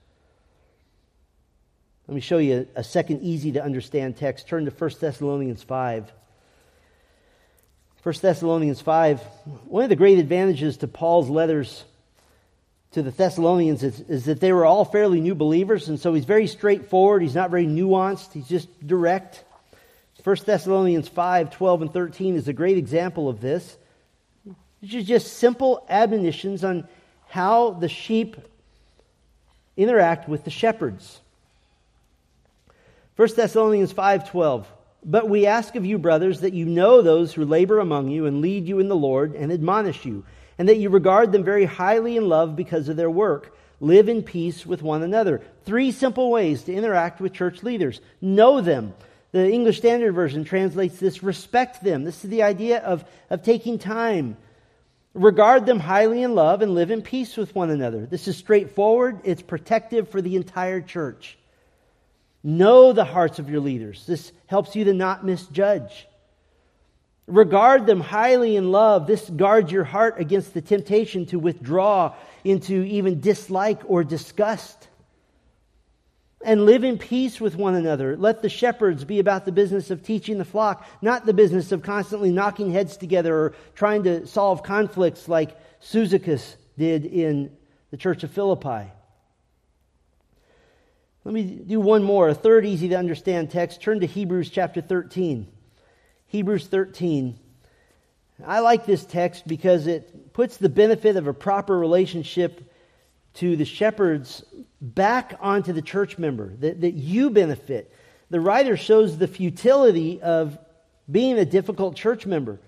[2.07, 4.47] Let me show you a second easy to understand text.
[4.47, 6.13] Turn to 1 Thessalonians 5.
[8.05, 9.21] 1 Thessalonians 5.
[9.67, 11.85] One of the great advantages to Paul's letters
[12.93, 16.25] to the Thessalonians is, is, that they were all fairly new believers, and so he's
[16.25, 17.23] very straightforward.
[17.23, 19.45] He's not very nuanced, he's just direct.
[20.23, 23.77] 1 Thessalonians 5 12 and 13 is a great example of this.
[24.83, 26.89] These are just simple admonitions on
[27.29, 28.37] how the sheep
[29.77, 31.21] interact with the shepherds.
[33.17, 34.65] 1 Thessalonians 5:12
[35.05, 38.41] But we ask of you brothers that you know those who labor among you and
[38.41, 40.25] lead you in the Lord and admonish you
[40.61, 43.57] and that you regard them very highly in love because of their work.
[43.81, 45.41] Live in peace with one another.
[45.65, 48.01] Three simple ways to interact with church leaders.
[48.21, 48.93] Know them.
[49.33, 52.05] The English Standard Version translates this respect them.
[52.05, 54.37] This is the idea of, of taking time
[55.15, 58.07] Regard them highly in love and live in peace with one another.
[58.07, 61.37] This is straightforward, it's protective for the entire church.
[62.43, 64.07] Know the hearts of your leaders.
[64.07, 66.07] This helps you to not misjudge.
[67.27, 69.07] Regard them highly in love.
[69.07, 74.89] This guards your heart against the temptation to withdraw into even dislike or disgust
[76.43, 78.17] and live in peace with one another.
[78.17, 81.83] Let the shepherds be about the business of teaching the flock, not the business of
[81.83, 87.55] constantly knocking heads together or trying to solve conflicts like Syzygus did in
[87.91, 88.91] the church of Philippi.
[91.25, 93.83] Let me do one more, a third easy to understand text.
[93.83, 95.47] Turn to Hebrews chapter 13.
[96.29, 97.39] Hebrews 13.
[98.47, 102.73] I like this text because it puts the benefit of a proper relationship
[103.35, 104.43] to the shepherds
[104.81, 107.95] back onto the church member, that, that you benefit.
[108.31, 110.59] The writer shows the futility of
[111.11, 112.61] being a difficult church member.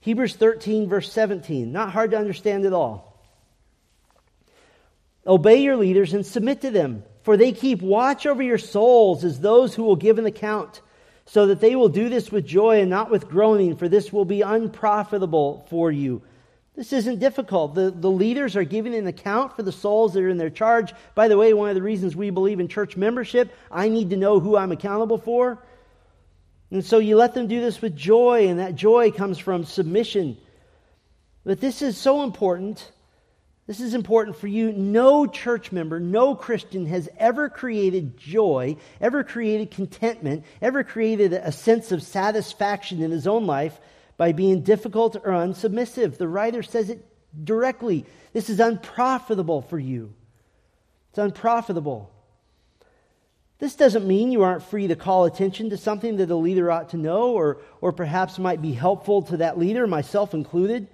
[0.00, 1.72] Hebrews 13, verse 17.
[1.72, 3.14] Not hard to understand at all.
[5.26, 9.40] Obey your leaders and submit to them, for they keep watch over your souls as
[9.40, 10.82] those who will give an account,
[11.24, 14.26] so that they will do this with joy and not with groaning, for this will
[14.26, 16.20] be unprofitable for you.
[16.76, 17.74] This isn't difficult.
[17.74, 20.92] The, the leaders are giving an account for the souls that are in their charge.
[21.14, 24.16] By the way, one of the reasons we believe in church membership, I need to
[24.16, 25.64] know who I'm accountable for.
[26.70, 30.36] And so you let them do this with joy, and that joy comes from submission.
[31.44, 32.90] But this is so important
[33.66, 34.72] this is important for you.
[34.72, 41.50] No church member, no Christian has ever created joy, ever created contentment, ever created a
[41.50, 43.80] sense of satisfaction in his own life
[44.16, 46.18] by being difficult or unsubmissive.
[46.18, 47.04] The writer says it
[47.42, 48.06] directly.
[48.32, 50.14] This is unprofitable for you.
[51.10, 52.10] It's unprofitable.
[53.58, 56.90] This doesn't mean you aren't free to call attention to something that a leader ought
[56.90, 60.88] to know or, or perhaps might be helpful to that leader, myself included.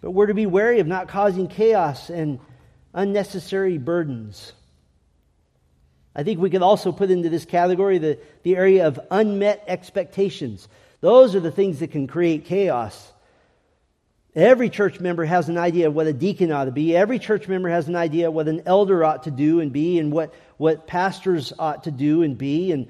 [0.00, 2.38] But we're to be wary of not causing chaos and
[2.92, 4.52] unnecessary burdens.
[6.14, 10.68] I think we could also put into this category the, the area of unmet expectations.
[11.00, 13.12] Those are the things that can create chaos.
[14.34, 16.94] Every church member has an idea of what a deacon ought to be.
[16.94, 19.98] Every church member has an idea of what an elder ought to do and be,
[19.98, 22.70] and what, what pastors ought to do and be.
[22.72, 22.88] And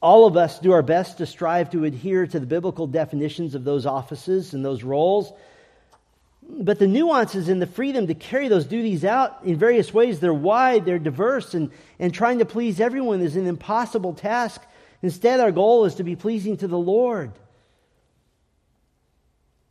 [0.00, 3.62] all of us do our best to strive to adhere to the biblical definitions of
[3.62, 5.32] those offices and those roles.
[6.48, 10.34] But the nuances and the freedom to carry those duties out in various ways, they're
[10.34, 14.62] wide, they're diverse, and, and trying to please everyone is an impossible task.
[15.06, 17.30] Instead, our goal is to be pleasing to the Lord.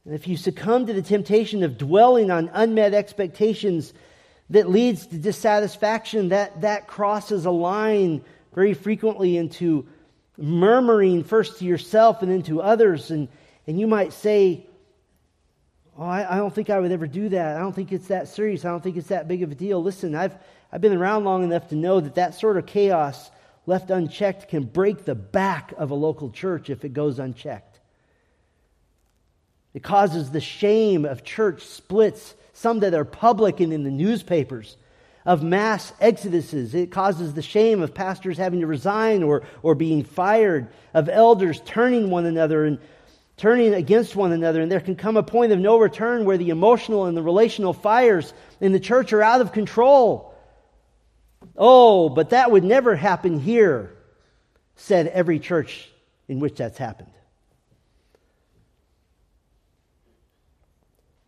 [0.05, 3.93] And if you succumb to the temptation of dwelling on unmet expectations
[4.49, 9.85] that leads to dissatisfaction, that, that crosses a line very frequently into
[10.37, 13.11] murmuring first to yourself and then to others.
[13.11, 13.27] And,
[13.67, 14.65] and you might say,
[15.97, 17.57] Oh, I, I, don't think I would ever do that.
[17.57, 18.63] I don't think it's that serious.
[18.63, 19.83] I don't think it's that big of a deal.
[19.83, 20.37] Listen, I've,
[20.71, 23.31] I've been around long enough to know that that sort of chaos
[23.65, 27.79] left unchecked can break the back of a local church if it goes unchecked.
[29.73, 34.77] It causes the shame of church splits, some that are public and in the newspapers,
[35.25, 36.73] of mass exoduses.
[36.73, 41.61] It causes the shame of pastors having to resign or, or being fired, of elders
[41.65, 42.79] turning one another and
[43.37, 46.51] turning against one another, and there can come a point of no return where the
[46.51, 50.34] emotional and the relational fires in the church are out of control.
[51.57, 53.95] Oh, but that would never happen here,
[54.75, 55.89] said every church
[56.27, 57.11] in which that's happened.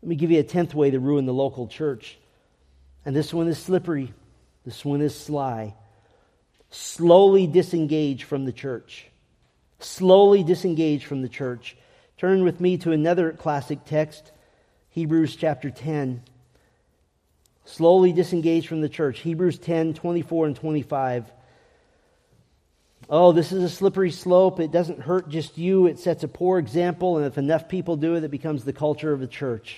[0.02, 2.18] Let me give you a tenth way to ruin the local church.
[3.06, 4.14] And this one is slippery,
[4.66, 5.76] this one is sly.
[6.70, 9.08] Slowly disengage from the church.
[9.80, 11.78] Slowly disengage from the church.
[12.18, 14.32] Turn with me to another classic text,
[14.90, 16.24] Hebrews chapter 10.
[17.68, 19.20] Slowly disengaged from the church.
[19.20, 21.32] Hebrews 10, 24 and 25.
[23.10, 24.60] Oh, this is a slippery slope.
[24.60, 28.16] It doesn't hurt just you, it sets a poor example, and if enough people do
[28.16, 29.78] it, it becomes the culture of the church.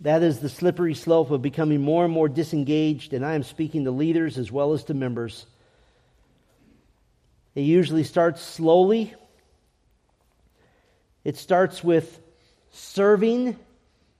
[0.00, 3.84] That is the slippery slope of becoming more and more disengaged, and I am speaking
[3.84, 5.46] to leaders as well as to members.
[7.54, 9.14] It usually starts slowly
[11.26, 12.20] it starts with
[12.70, 13.58] serving,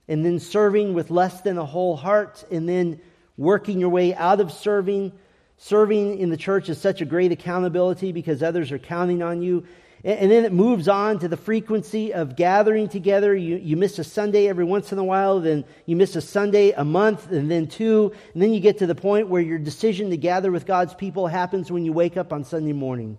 [0.07, 2.99] and then serving with less than a whole heart, and then
[3.35, 5.11] working your way out of serving.
[5.57, 9.65] Serving in the church is such a great accountability because others are counting on you.
[10.03, 13.35] And then it moves on to the frequency of gathering together.
[13.35, 16.71] You, you miss a Sunday every once in a while, then you miss a Sunday
[16.71, 18.13] a month, and then two.
[18.33, 21.27] And then you get to the point where your decision to gather with God's people
[21.27, 23.17] happens when you wake up on Sunday morning.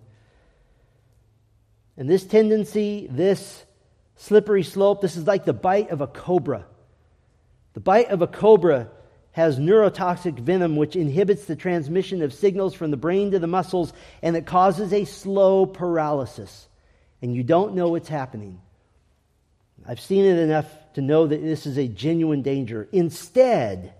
[1.97, 3.65] And this tendency, this
[4.15, 5.01] slippery slope.
[5.01, 6.65] This is like the bite of a cobra.
[7.73, 8.89] The bite of a cobra
[9.31, 13.93] has neurotoxic venom which inhibits the transmission of signals from the brain to the muscles
[14.21, 16.67] and it causes a slow paralysis.
[17.21, 18.59] And you don't know what's happening.
[19.87, 22.87] I've seen it enough to know that this is a genuine danger.
[22.91, 23.93] Instead,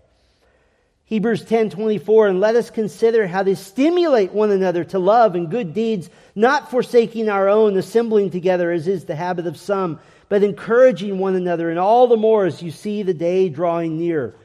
[1.06, 5.74] Hebrews 10:24 and let us consider how to stimulate one another to love and good
[5.74, 10.00] deeds not forsaking our own assembling together as is the habit of some
[10.30, 14.36] but encouraging one another and all the more as you see the day drawing near.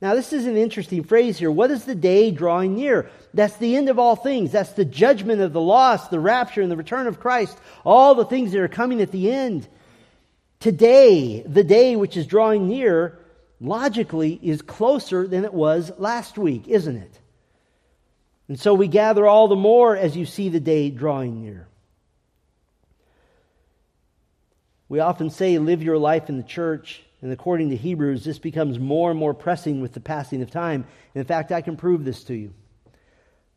[0.00, 1.50] Now this is an interesting phrase here.
[1.50, 3.10] What is the day drawing near?
[3.34, 4.52] That's the end of all things.
[4.52, 7.58] That's the judgment of the lost, the rapture and the return of Christ.
[7.84, 9.68] All the things that are coming at the end.
[10.60, 13.18] Today, the day which is drawing near
[13.60, 17.18] logically is closer than it was last week, isn't it?
[18.48, 21.68] And so we gather all the more as you see the day drawing near.
[24.92, 27.02] We often say, live your life in the church.
[27.22, 30.84] And according to Hebrews, this becomes more and more pressing with the passing of time.
[31.14, 32.52] And in fact, I can prove this to you.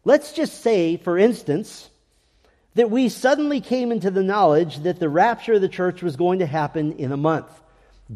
[0.06, 1.90] Let's just say, for instance,
[2.76, 6.40] that we suddenly came into the knowledge that the rapture of the church was going
[6.40, 7.52] to happen in a month.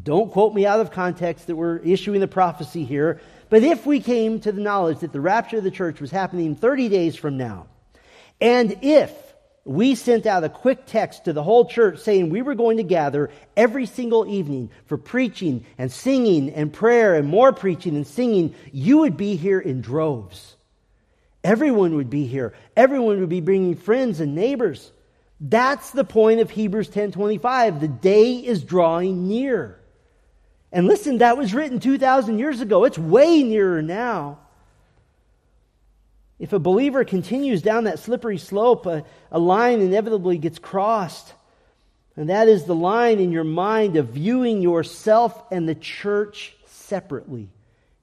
[0.01, 3.99] Don't quote me out of context that we're issuing the prophecy here, but if we
[3.99, 7.35] came to the knowledge that the rapture of the church was happening 30 days from
[7.35, 7.67] now,
[8.39, 9.28] and if
[9.69, 12.83] we sent out a quick text to the whole church saying we were going to
[12.83, 18.55] gather every single evening for preaching and singing and prayer and more preaching and singing,
[18.71, 20.55] you would be here in droves.
[21.43, 22.55] Everyone would be here.
[22.75, 24.91] Everyone would be bringing friends and neighbors.
[25.39, 27.79] That's the point of Hebrews 10:25.
[27.79, 29.79] The day is drawing near.
[30.71, 32.85] And listen, that was written 2000 years ago.
[32.85, 34.39] It's way nearer now.
[36.39, 41.33] If a believer continues down that slippery slope, a, a line inevitably gets crossed.
[42.15, 47.49] And that is the line in your mind of viewing yourself and the church separately.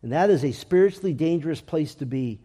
[0.02, 2.40] And that is a spiritually dangerous place to be.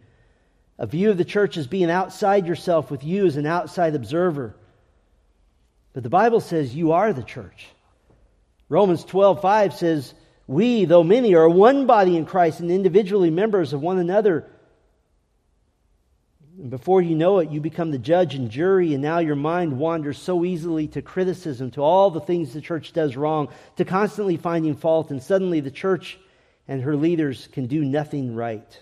[0.78, 4.56] A view of the church as being outside yourself with you as an outside observer.
[5.92, 7.68] But the Bible says you are the church.
[8.70, 10.14] Romans 12:5 says,
[10.46, 14.46] "We, though many, are one body in Christ and individually members of one another."
[16.62, 19.80] And before you know it, you become the judge and jury, and now your mind
[19.80, 23.48] wanders so easily to criticism, to all the things the church does wrong,
[23.78, 26.20] to constantly finding fault, and suddenly the church
[26.68, 28.80] and her leaders can do nothing right.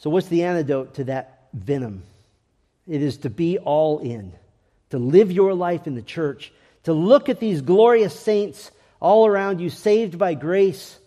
[0.00, 2.02] So, what's the antidote to that venom?
[2.86, 4.34] It is to be all in,
[4.90, 6.52] to live your life in the church,
[6.84, 10.98] to look at these glorious saints all around you, saved by grace,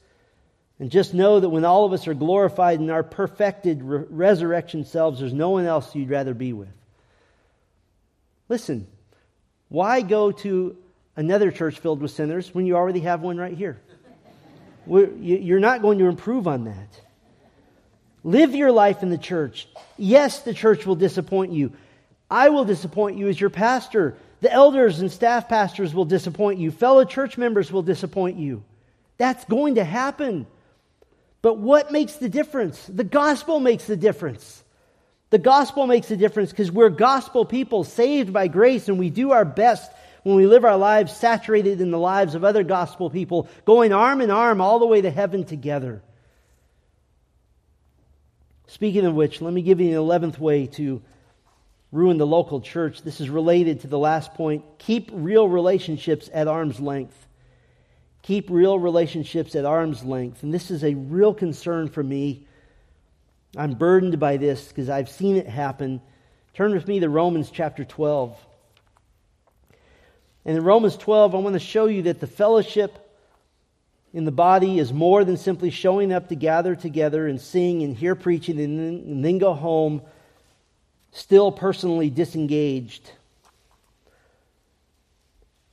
[0.82, 4.84] and just know that when all of us are glorified in our perfected re- resurrection
[4.84, 6.73] selves, there's no one else you'd rather be with.
[8.49, 8.88] Listen,
[9.69, 10.75] why go to
[11.15, 13.79] another church filled with sinners when you already have one right here?
[14.88, 16.99] You're not going to improve on that.
[18.23, 19.67] Live your life in the church.
[19.97, 21.73] Yes, the church will disappoint you.
[22.27, 24.15] I will disappoint you as your pastor.
[24.39, 26.71] The elders and staff pastors will disappoint you.
[26.71, 28.63] Fellow church members will disappoint you.
[29.19, 30.47] That's going to happen.
[31.41, 32.85] But what makes the difference?
[32.87, 34.63] The gospel makes the difference.
[35.31, 39.31] The gospel makes the difference because we're gospel people saved by grace and we do
[39.31, 39.91] our best
[40.23, 44.21] when we live our lives saturated in the lives of other gospel people, going arm
[44.21, 46.03] in arm all the way to heaven together.
[48.67, 51.01] Speaking of which, let me give you the 11th way to
[51.91, 53.01] ruin the local church.
[53.01, 54.63] This is related to the last point.
[54.77, 57.27] Keep real relationships at arm's length.
[58.24, 60.43] Keep real relationships at arm's length.
[60.43, 62.45] And this is a real concern for me.
[63.57, 66.01] I'm burdened by this because I've seen it happen.
[66.53, 68.38] Turn with me to Romans chapter 12.
[70.45, 72.97] And in Romans 12, I want to show you that the fellowship
[74.13, 77.95] in the body is more than simply showing up to gather together and sing and
[77.95, 80.01] hear preaching and then, and then go home
[81.11, 83.11] still personally disengaged.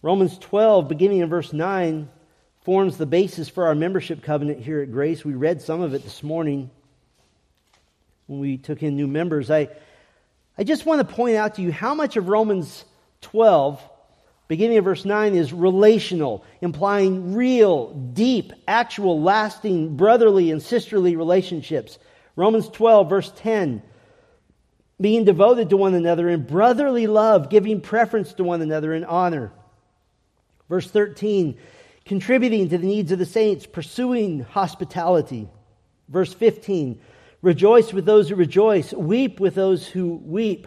[0.02, 2.08] Romans 12, beginning in verse 9,
[2.68, 5.24] forms the basis for our membership covenant here at Grace.
[5.24, 6.70] We read some of it this morning
[8.26, 9.50] when we took in new members.
[9.50, 9.70] I,
[10.58, 12.84] I just want to point out to you how much of Romans
[13.22, 13.82] 12
[14.48, 21.98] beginning of verse 9 is relational, implying real, deep, actual, lasting brotherly and sisterly relationships.
[22.36, 23.80] Romans 12, verse 10,
[25.00, 29.52] being devoted to one another in brotherly love, giving preference to one another in honor.
[30.68, 31.56] Verse 13,
[32.08, 35.46] contributing to the needs of the saints, pursuing hospitality.
[36.08, 36.98] Verse 15,
[37.42, 40.66] rejoice with those who rejoice, weep with those who weep.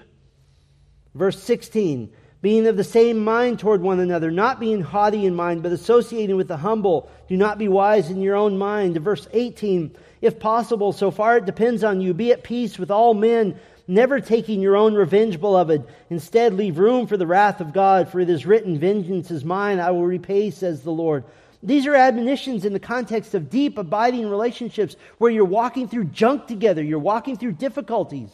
[1.16, 2.14] Verse 16,
[2.44, 6.36] being of the same mind toward one another, not being haughty in mind, but associating
[6.36, 7.12] with the humble.
[7.28, 8.98] Do not be wise in your own mind.
[8.98, 13.16] Verse 18, if possible, so far it depends on you, be at peace with all
[13.16, 13.60] men,
[13.92, 15.86] never taking your own revenge, beloved.
[16.10, 19.80] Instead, leave room for the wrath of God, for it is written, Vengeance is mine,
[19.80, 21.26] I will repay, says the Lord.
[21.62, 26.48] These are admonitions in the context of deep, abiding relationships where you're walking through junk
[26.48, 28.32] together, you're walking through difficulties.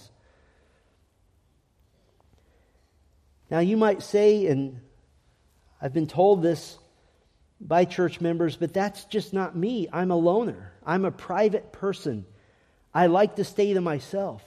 [3.49, 4.79] Now, you might say, and
[5.81, 6.77] I've been told this
[7.59, 9.87] by church members, but that's just not me.
[9.91, 12.25] I'm a loner, I'm a private person.
[12.93, 14.41] I like to stay to myself.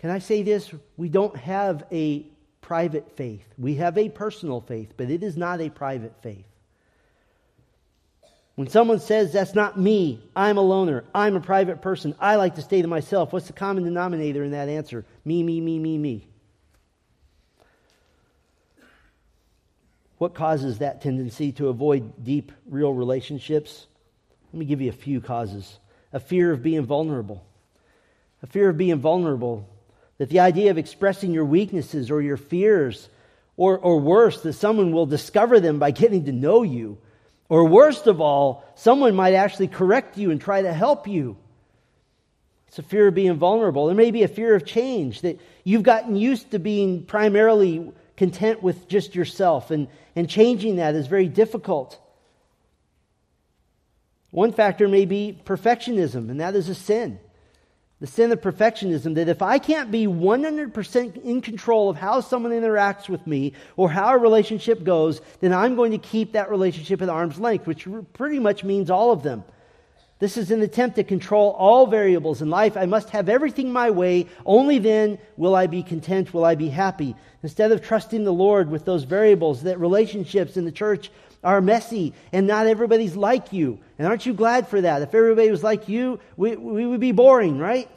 [0.00, 0.72] Can I say this?
[0.96, 2.26] We don't have a
[2.62, 3.44] private faith.
[3.58, 6.46] We have a personal faith, but it is not a private faith.
[8.54, 12.54] When someone says, That's not me, I'm a loner, I'm a private person, I like
[12.54, 15.04] to stay to myself, what's the common denominator in that answer?
[15.24, 16.26] Me, me, me, me, me.
[20.16, 23.86] What causes that tendency to avoid deep, real relationships?
[24.52, 25.78] Let me give you a few causes.
[26.12, 27.44] A fear of being vulnerable.
[28.42, 29.68] A fear of being vulnerable.
[30.20, 33.08] That the idea of expressing your weaknesses or your fears,
[33.56, 36.98] or, or worse, that someone will discover them by getting to know you.
[37.48, 41.38] Or worst of all, someone might actually correct you and try to help you.
[42.68, 43.86] It's a fear of being vulnerable.
[43.86, 48.62] There may be a fear of change, that you've gotten used to being primarily content
[48.62, 51.98] with just yourself, and, and changing that is very difficult.
[54.32, 57.20] One factor may be perfectionism, and that is a sin.
[58.00, 62.52] The sin of perfectionism that if I can't be 100% in control of how someone
[62.52, 67.02] interacts with me or how a relationship goes, then I'm going to keep that relationship
[67.02, 69.44] at arm's length, which pretty much means all of them.
[70.18, 72.76] This is an attempt to control all variables in life.
[72.76, 74.26] I must have everything my way.
[74.44, 77.16] Only then will I be content, will I be happy.
[77.42, 81.10] Instead of trusting the Lord with those variables, that relationships in the church
[81.42, 83.78] are messy and not everybody's like you.
[83.98, 85.02] And aren't you glad for that?
[85.02, 87.88] If everybody was like you, we, we would be boring, right?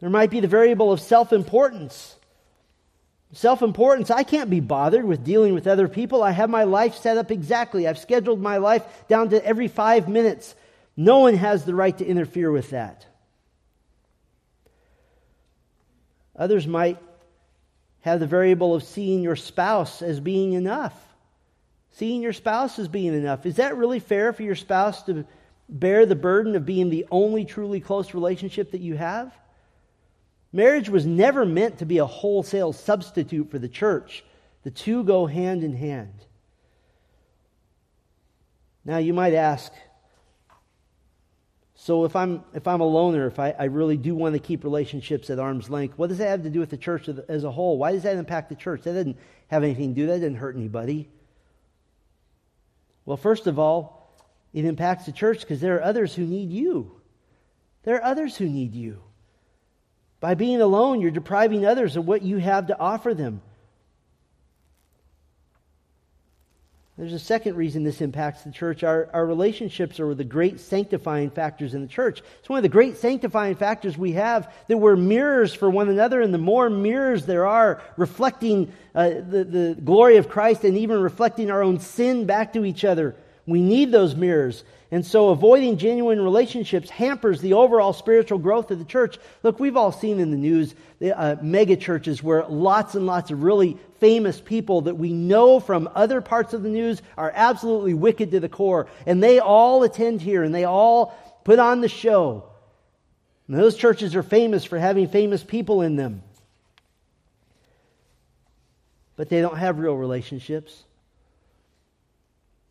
[0.00, 2.16] There might be the variable of self importance.
[3.34, 6.22] Self importance, I can't be bothered with dealing with other people.
[6.22, 7.88] I have my life set up exactly.
[7.88, 10.54] I've scheduled my life down to every five minutes.
[10.96, 13.06] No one has the right to interfere with that.
[16.36, 16.98] Others might
[18.00, 20.94] have the variable of seeing your spouse as being enough.
[21.92, 23.46] Seeing your spouse as being enough.
[23.46, 25.26] Is that really fair for your spouse to
[25.68, 29.32] bear the burden of being the only truly close relationship that you have?
[30.52, 34.24] Marriage was never meant to be a wholesale substitute for the church.
[34.64, 36.12] The two go hand in hand.
[38.84, 39.72] Now, you might ask,
[41.74, 44.64] so if I'm, if I'm a loner, if I, I really do want to keep
[44.64, 47.50] relationships at arm's length, what does that have to do with the church as a
[47.50, 47.78] whole?
[47.78, 48.82] Why does that impact the church?
[48.82, 49.18] That doesn't
[49.48, 51.10] have anything to do, that didn't hurt anybody.
[53.04, 54.10] Well, first of all,
[54.52, 57.00] it impacts the church because there are others who need you.
[57.82, 59.02] There are others who need you.
[60.20, 63.42] By being alone, you're depriving others of what you have to offer them.
[67.02, 68.84] There's a second reason this impacts the church.
[68.84, 72.22] Our, our relationships are the great sanctifying factors in the church.
[72.38, 76.20] It's one of the great sanctifying factors we have that we're mirrors for one another,
[76.20, 81.00] and the more mirrors there are reflecting uh, the, the glory of Christ and even
[81.00, 83.16] reflecting our own sin back to each other,
[83.46, 84.62] we need those mirrors.
[84.90, 89.18] And so avoiding genuine relationships hampers the overall spiritual growth of the church.
[89.42, 93.42] Look, we've all seen in the news uh, mega churches where lots and lots of
[93.42, 98.32] really famous people that we know from other parts of the news are absolutely wicked
[98.32, 98.86] to the core.
[99.06, 102.44] And they all attend here and they all put on the show.
[103.48, 106.22] And those churches are famous for having famous people in them.
[109.16, 110.84] But they don't have real relationships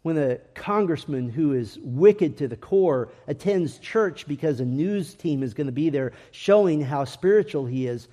[0.04, 5.44] when a congressman who is wicked to the core attends church because a news team
[5.44, 8.08] is going to be there showing how spiritual he is,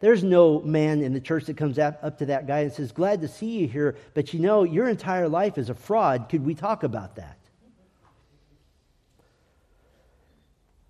[0.00, 3.20] there's no man in the church that comes up to that guy and says, Glad
[3.20, 6.28] to see you here, but you know, your entire life is a fraud.
[6.28, 7.36] Could we talk about that?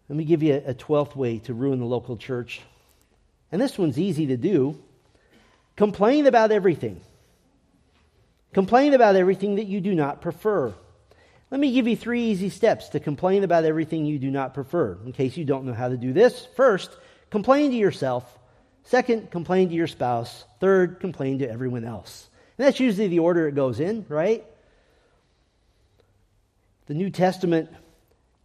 [0.09, 2.61] Let me give you a 12th way to ruin the local church.
[3.53, 4.79] And this one's easy to do
[5.77, 7.01] complain about everything.
[8.53, 10.75] Complain about everything that you do not prefer.
[11.51, 14.99] Let me give you three easy steps to complain about everything you do not prefer,
[15.05, 16.47] in case you don't know how to do this.
[16.57, 16.91] First,
[17.31, 18.39] complain to yourself.
[18.85, 20.45] Second, complain to your spouse.
[20.61, 22.29] Third, complain to everyone else.
[22.57, 24.45] And that's usually the order it goes in, right?
[26.87, 27.71] The New Testament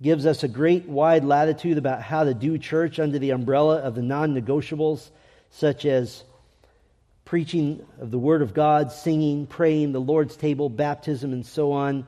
[0.02, 3.96] gives us a great wide latitude about how to do church under the umbrella of
[3.96, 5.10] the non negotiables,
[5.50, 6.24] such as
[7.34, 12.06] preaching of the Word of God, singing, praying, the Lord's table, baptism, and so on.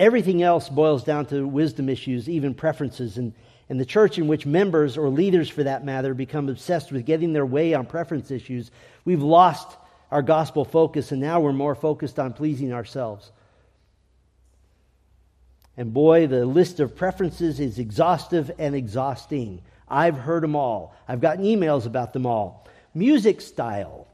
[0.00, 3.18] Everything else boils down to wisdom issues, even preferences.
[3.18, 3.34] And,
[3.68, 7.32] and the church in which members, or leaders for that matter, become obsessed with getting
[7.32, 8.72] their way on preference issues,
[9.04, 9.78] we've lost
[10.10, 13.30] our gospel focus, and now we're more focused on pleasing ourselves.
[15.76, 19.62] And boy, the list of preferences is exhaustive and exhausting.
[19.86, 20.96] I've heard them all.
[21.06, 24.08] I've gotten emails about them all music style,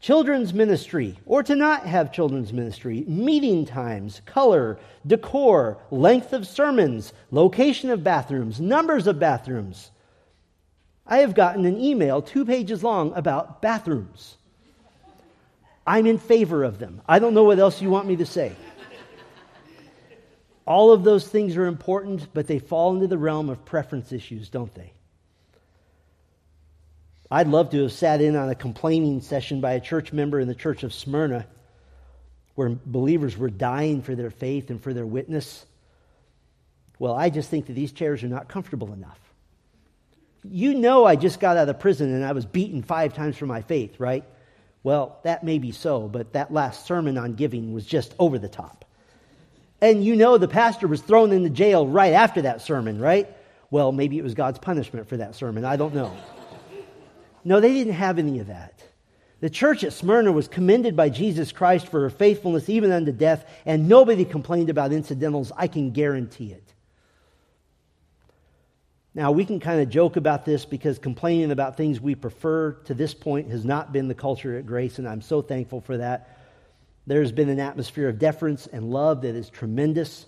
[0.00, 7.12] children's ministry, or to not have children's ministry, meeting times, color, decor, length of sermons,
[7.30, 9.90] location of bathrooms, numbers of bathrooms.
[11.06, 14.36] I have gotten an email two pages long about bathrooms.
[15.86, 17.02] I'm in favor of them.
[17.06, 18.54] I don't know what else you want me to say.
[20.66, 24.48] All of those things are important, but they fall into the realm of preference issues,
[24.48, 24.92] don't they?
[27.30, 30.48] I'd love to have sat in on a complaining session by a church member in
[30.48, 31.46] the church of Smyrna
[32.54, 35.64] where believers were dying for their faith and for their witness.
[36.98, 39.18] Well, I just think that these chairs are not comfortable enough.
[40.44, 43.46] You know, I just got out of prison and I was beaten five times for
[43.46, 44.24] my faith, right?
[44.82, 48.48] Well, that may be so, but that last sermon on giving was just over the
[48.48, 48.84] top.
[49.80, 53.28] And you know, the pastor was thrown into jail right after that sermon, right?
[53.70, 55.64] Well, maybe it was God's punishment for that sermon.
[55.64, 56.14] I don't know.
[57.44, 58.82] No, they didn't have any of that.
[59.40, 63.44] The church at Smyrna was commended by Jesus Christ for her faithfulness even unto death,
[63.66, 65.52] and nobody complained about incidentals.
[65.54, 66.72] I can guarantee it.
[69.14, 72.94] Now, we can kind of joke about this because complaining about things we prefer to
[72.94, 76.38] this point has not been the culture at Grace, and I'm so thankful for that.
[77.06, 80.26] There's been an atmosphere of deference and love that is tremendous.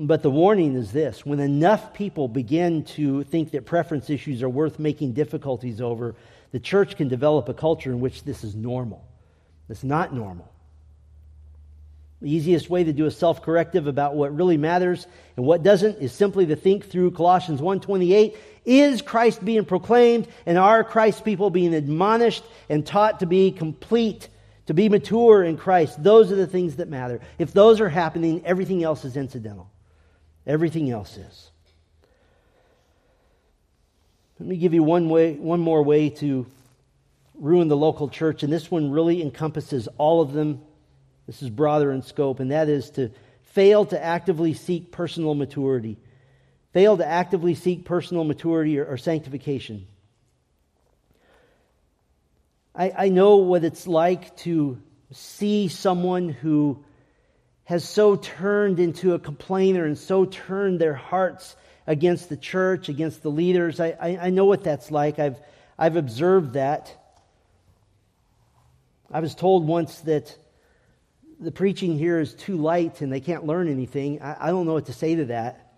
[0.00, 4.48] But the warning is this when enough people begin to think that preference issues are
[4.48, 6.14] worth making difficulties over,
[6.52, 9.04] the church can develop a culture in which this is normal.
[9.68, 10.52] It's not normal.
[12.22, 16.12] The easiest way to do a self-corrective about what really matters and what doesn't is
[16.12, 21.74] simply to think through Colossians 1:28, is Christ being proclaimed and are Christ's people being
[21.74, 24.28] admonished and taught to be complete,
[24.66, 26.00] to be mature in Christ?
[26.04, 27.20] Those are the things that matter.
[27.36, 29.68] If those are happening, everything else is incidental.
[30.48, 31.50] Everything else is.
[34.40, 36.46] Let me give you one way one more way to
[37.34, 40.60] ruin the local church and this one really encompasses all of them
[41.28, 43.10] this is broader in scope, and that is to
[43.42, 45.98] fail to actively seek personal maturity.
[46.72, 49.86] Fail to actively seek personal maturity or, or sanctification.
[52.74, 54.80] I, I know what it's like to
[55.12, 56.82] see someone who
[57.68, 61.54] has so turned into a complainer and so turned their hearts
[61.86, 63.78] against the church, against the leaders.
[63.78, 65.18] I, I, I, know what that's like.
[65.18, 65.38] I've,
[65.78, 66.90] I've observed that.
[69.12, 70.34] I was told once that
[71.38, 74.22] the preaching here is too light and they can't learn anything.
[74.22, 75.74] I, I don't know what to say to that.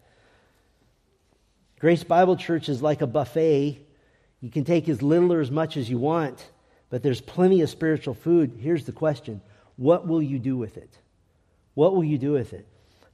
[1.80, 3.84] Grace Bible Church is like a buffet.
[4.41, 6.49] You can take as little or as much as you want,
[6.88, 8.61] but there's plenty of spiritual food.
[8.61, 9.41] Here's the question
[9.74, 10.97] What will you do with it?
[11.74, 12.66] What will you do with it?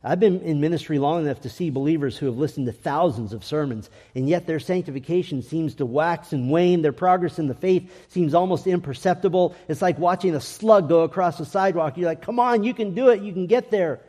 [0.02, 3.44] I've been in ministry long enough to see believers who have listened to thousands of
[3.44, 6.82] sermons, and yet their sanctification seems to wax and wane.
[6.82, 9.56] Their progress in the faith seems almost imperceptible.
[9.66, 11.96] It's like watching a slug go across the sidewalk.
[11.96, 14.00] You're like, come on, you can do it, you can get there.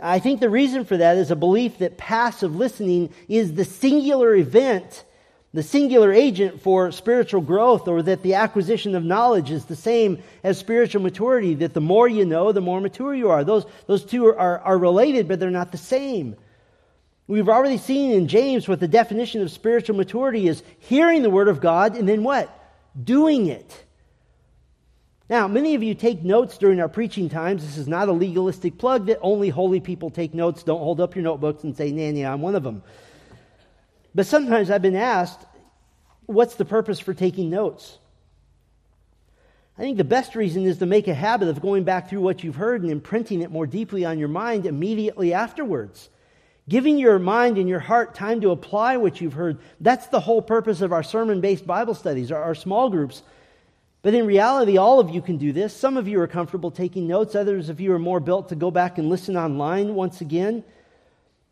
[0.00, 4.34] I think the reason for that is a belief that passive listening is the singular
[4.34, 5.04] event
[5.54, 10.22] the singular agent for spiritual growth or that the acquisition of knowledge is the same
[10.42, 13.44] as spiritual maturity, that the more you know, the more mature you are.
[13.44, 16.36] Those, those two are, are, are related, but they're not the same.
[17.26, 21.48] We've already seen in James what the definition of spiritual maturity is hearing the Word
[21.48, 22.50] of God and then what?
[23.02, 23.84] Doing it.
[25.28, 27.64] Now, many of you take notes during our preaching times.
[27.64, 30.62] This is not a legalistic plug that only holy people take notes.
[30.62, 32.82] Don't hold up your notebooks and say, Nanny, I'm one of them.
[34.16, 35.44] But sometimes I've been asked,
[36.24, 37.98] what's the purpose for taking notes?
[39.76, 42.42] I think the best reason is to make a habit of going back through what
[42.42, 46.08] you've heard and imprinting it more deeply on your mind immediately afterwards.
[46.66, 49.58] Giving your mind and your heart time to apply what you've heard.
[49.82, 53.22] That's the whole purpose of our sermon based Bible studies, our, our small groups.
[54.00, 55.76] But in reality, all of you can do this.
[55.76, 58.70] Some of you are comfortable taking notes, others of you are more built to go
[58.70, 60.64] back and listen online once again.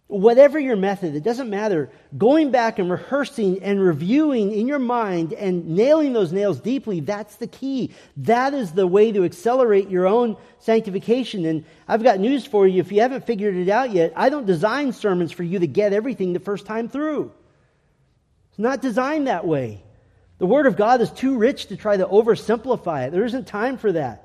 [0.07, 1.91] Whatever your method, it doesn't matter.
[2.17, 7.37] Going back and rehearsing and reviewing in your mind and nailing those nails deeply, that's
[7.37, 7.91] the key.
[8.19, 11.47] That is the way to accelerate your own sanctification.
[11.47, 12.81] And I've got news for you.
[12.81, 15.95] If you haven't figured it out yet, I don't design sermons for you to get
[15.95, 17.33] everything the first time through.
[18.51, 19.83] It's not designed that way.
[20.37, 23.13] The Word of God is too rich to try to oversimplify it.
[23.13, 24.24] There isn't time for that.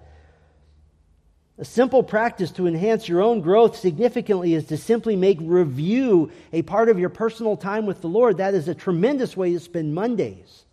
[1.60, 6.62] A simple practice to enhance your own growth significantly is to simply make review a
[6.62, 8.38] part of your personal time with the Lord.
[8.38, 10.64] That is a tremendous way to spend Mondays.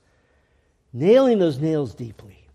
[0.93, 2.47] Nailing those nails deeply.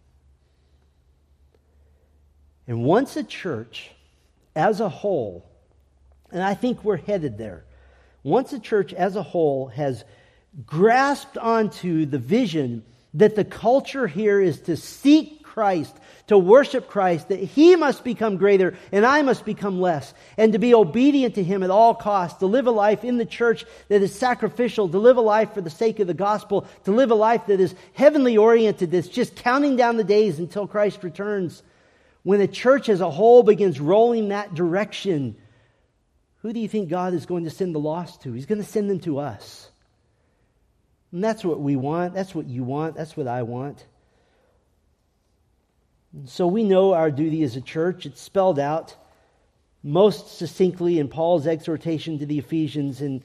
[2.67, 3.91] And once a church
[4.55, 5.45] as a whole,
[6.31, 7.65] and I think we're headed there,
[8.23, 10.05] once a church as a whole has
[10.65, 15.93] grasped onto the vision that the culture here is to seek Christ,
[16.31, 20.59] to worship Christ, that he must become greater and I must become less, and to
[20.59, 24.01] be obedient to him at all costs, to live a life in the church that
[24.01, 27.15] is sacrificial, to live a life for the sake of the gospel, to live a
[27.15, 31.63] life that is heavenly oriented, that's just counting down the days until Christ returns.
[32.23, 35.35] When the church as a whole begins rolling that direction,
[36.43, 38.31] who do you think God is going to send the lost to?
[38.31, 39.69] He's going to send them to us.
[41.11, 42.13] And that's what we want.
[42.13, 42.95] That's what you want.
[42.95, 43.85] That's what I want.
[46.25, 48.05] So we know our duty as a church.
[48.05, 48.95] It's spelled out
[49.81, 53.23] most succinctly in Paul's exhortation to the Ephesians in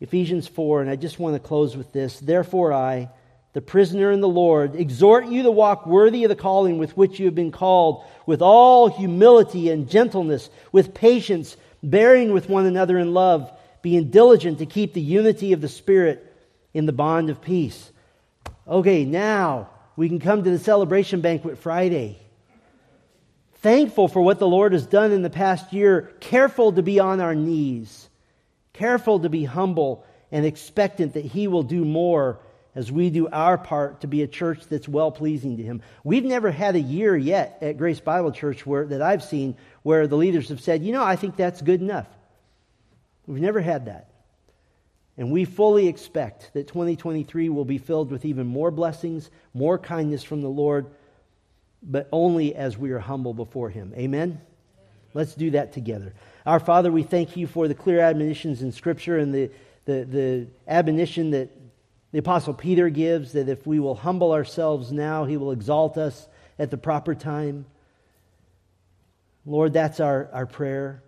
[0.00, 0.82] Ephesians 4.
[0.82, 2.20] And I just want to close with this.
[2.20, 3.08] Therefore, I,
[3.54, 7.18] the prisoner in the Lord, exhort you to walk worthy of the calling with which
[7.18, 12.98] you have been called, with all humility and gentleness, with patience, bearing with one another
[12.98, 16.34] in love, being diligent to keep the unity of the Spirit
[16.74, 17.90] in the bond of peace.
[18.68, 22.20] Okay, now we can come to the celebration banquet Friday.
[23.66, 27.20] Thankful for what the Lord has done in the past year, careful to be on
[27.20, 28.08] our knees,
[28.72, 32.38] careful to be humble and expectant that He will do more
[32.76, 35.82] as we do our part to be a church that's well pleasing to Him.
[36.04, 40.06] We've never had a year yet at Grace Bible Church where, that I've seen where
[40.06, 42.06] the leaders have said, you know, I think that's good enough.
[43.26, 44.12] We've never had that.
[45.16, 50.22] And we fully expect that 2023 will be filled with even more blessings, more kindness
[50.22, 50.86] from the Lord,
[51.86, 53.94] but only as we are humble before Him.
[53.96, 54.40] Amen?
[55.14, 56.12] Let's do that together.
[56.44, 59.50] Our Father, we thank you for the clear admonitions in Scripture and the,
[59.86, 61.50] the, the admonition that
[62.12, 66.28] the Apostle Peter gives that if we will humble ourselves now, He will exalt us
[66.58, 67.64] at the proper time.
[69.44, 71.02] Lord, that's our, our prayer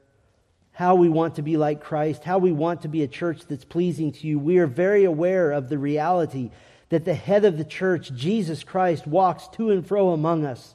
[0.79, 3.65] how we want to be like Christ, how we want to be a church that's
[3.65, 6.53] pleasing to you, we are very aware of the reality
[6.89, 10.75] that the head of the church, Jesus Christ, walks to and fro among us.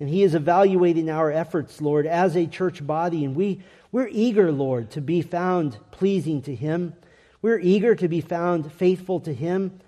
[0.00, 3.24] And he is evaluating our efforts, Lord, as a church body.
[3.24, 3.62] And we,
[3.92, 6.94] we're eager, Lord, to be found pleasing to him.
[7.42, 9.80] We're eager to be found faithful to him.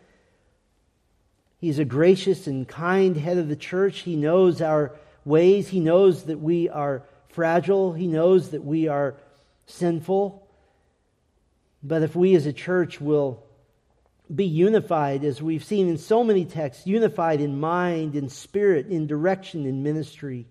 [1.59, 4.01] He's a gracious and kind head of the church.
[4.01, 4.93] He knows our
[5.25, 5.69] ways.
[5.69, 7.93] He knows that we are fragile.
[7.93, 9.17] He knows that we are
[9.67, 10.47] sinful.
[11.83, 13.43] But if we as a church will
[14.35, 19.07] be unified, as we've seen in so many texts, unified in mind, in spirit, in
[19.07, 20.47] direction, in ministry,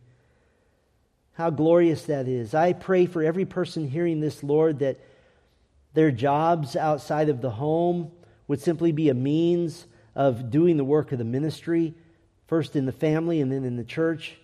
[1.33, 2.53] how glorious that is.
[2.53, 4.99] I pray for every person hearing this, Lord, that
[5.93, 8.11] their jobs outside of the home
[8.47, 11.93] would simply be a means of doing the work of the ministry,
[12.47, 14.37] first in the family and then in the church.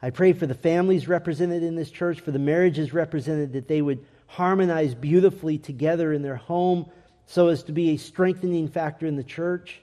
[0.00, 3.82] I pray for the families represented in this church, for the marriages represented, that they
[3.82, 6.90] would harmonize beautifully together in their home
[7.26, 9.80] so as to be a strengthening factor in the church.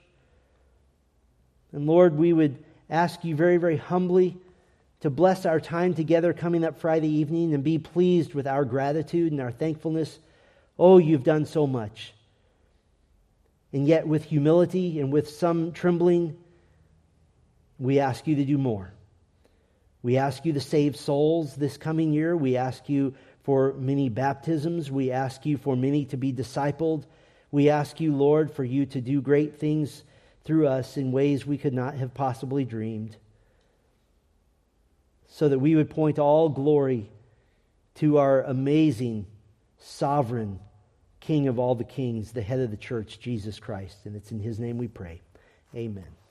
[1.72, 4.36] And Lord, we would ask you very, very humbly
[5.00, 9.32] to bless our time together coming up Friday evening and be pleased with our gratitude
[9.32, 10.18] and our thankfulness.
[10.78, 12.14] Oh, you've done so much.
[13.72, 16.36] And yet, with humility and with some trembling,
[17.78, 18.92] we ask you to do more.
[20.02, 22.36] We ask you to save souls this coming year.
[22.36, 23.14] We ask you
[23.44, 24.90] for many baptisms.
[24.90, 27.04] We ask you for many to be discipled.
[27.52, 30.02] We ask you, Lord, for you to do great things
[30.42, 33.16] through us in ways we could not have possibly dreamed.
[35.28, 37.08] So that we would point all glory
[37.96, 39.26] to our amazing,
[39.78, 40.58] sovereign
[41.22, 43.98] King of all the kings, the head of the church, Jesus Christ.
[44.04, 45.20] And it's in his name we pray.
[45.74, 46.21] Amen.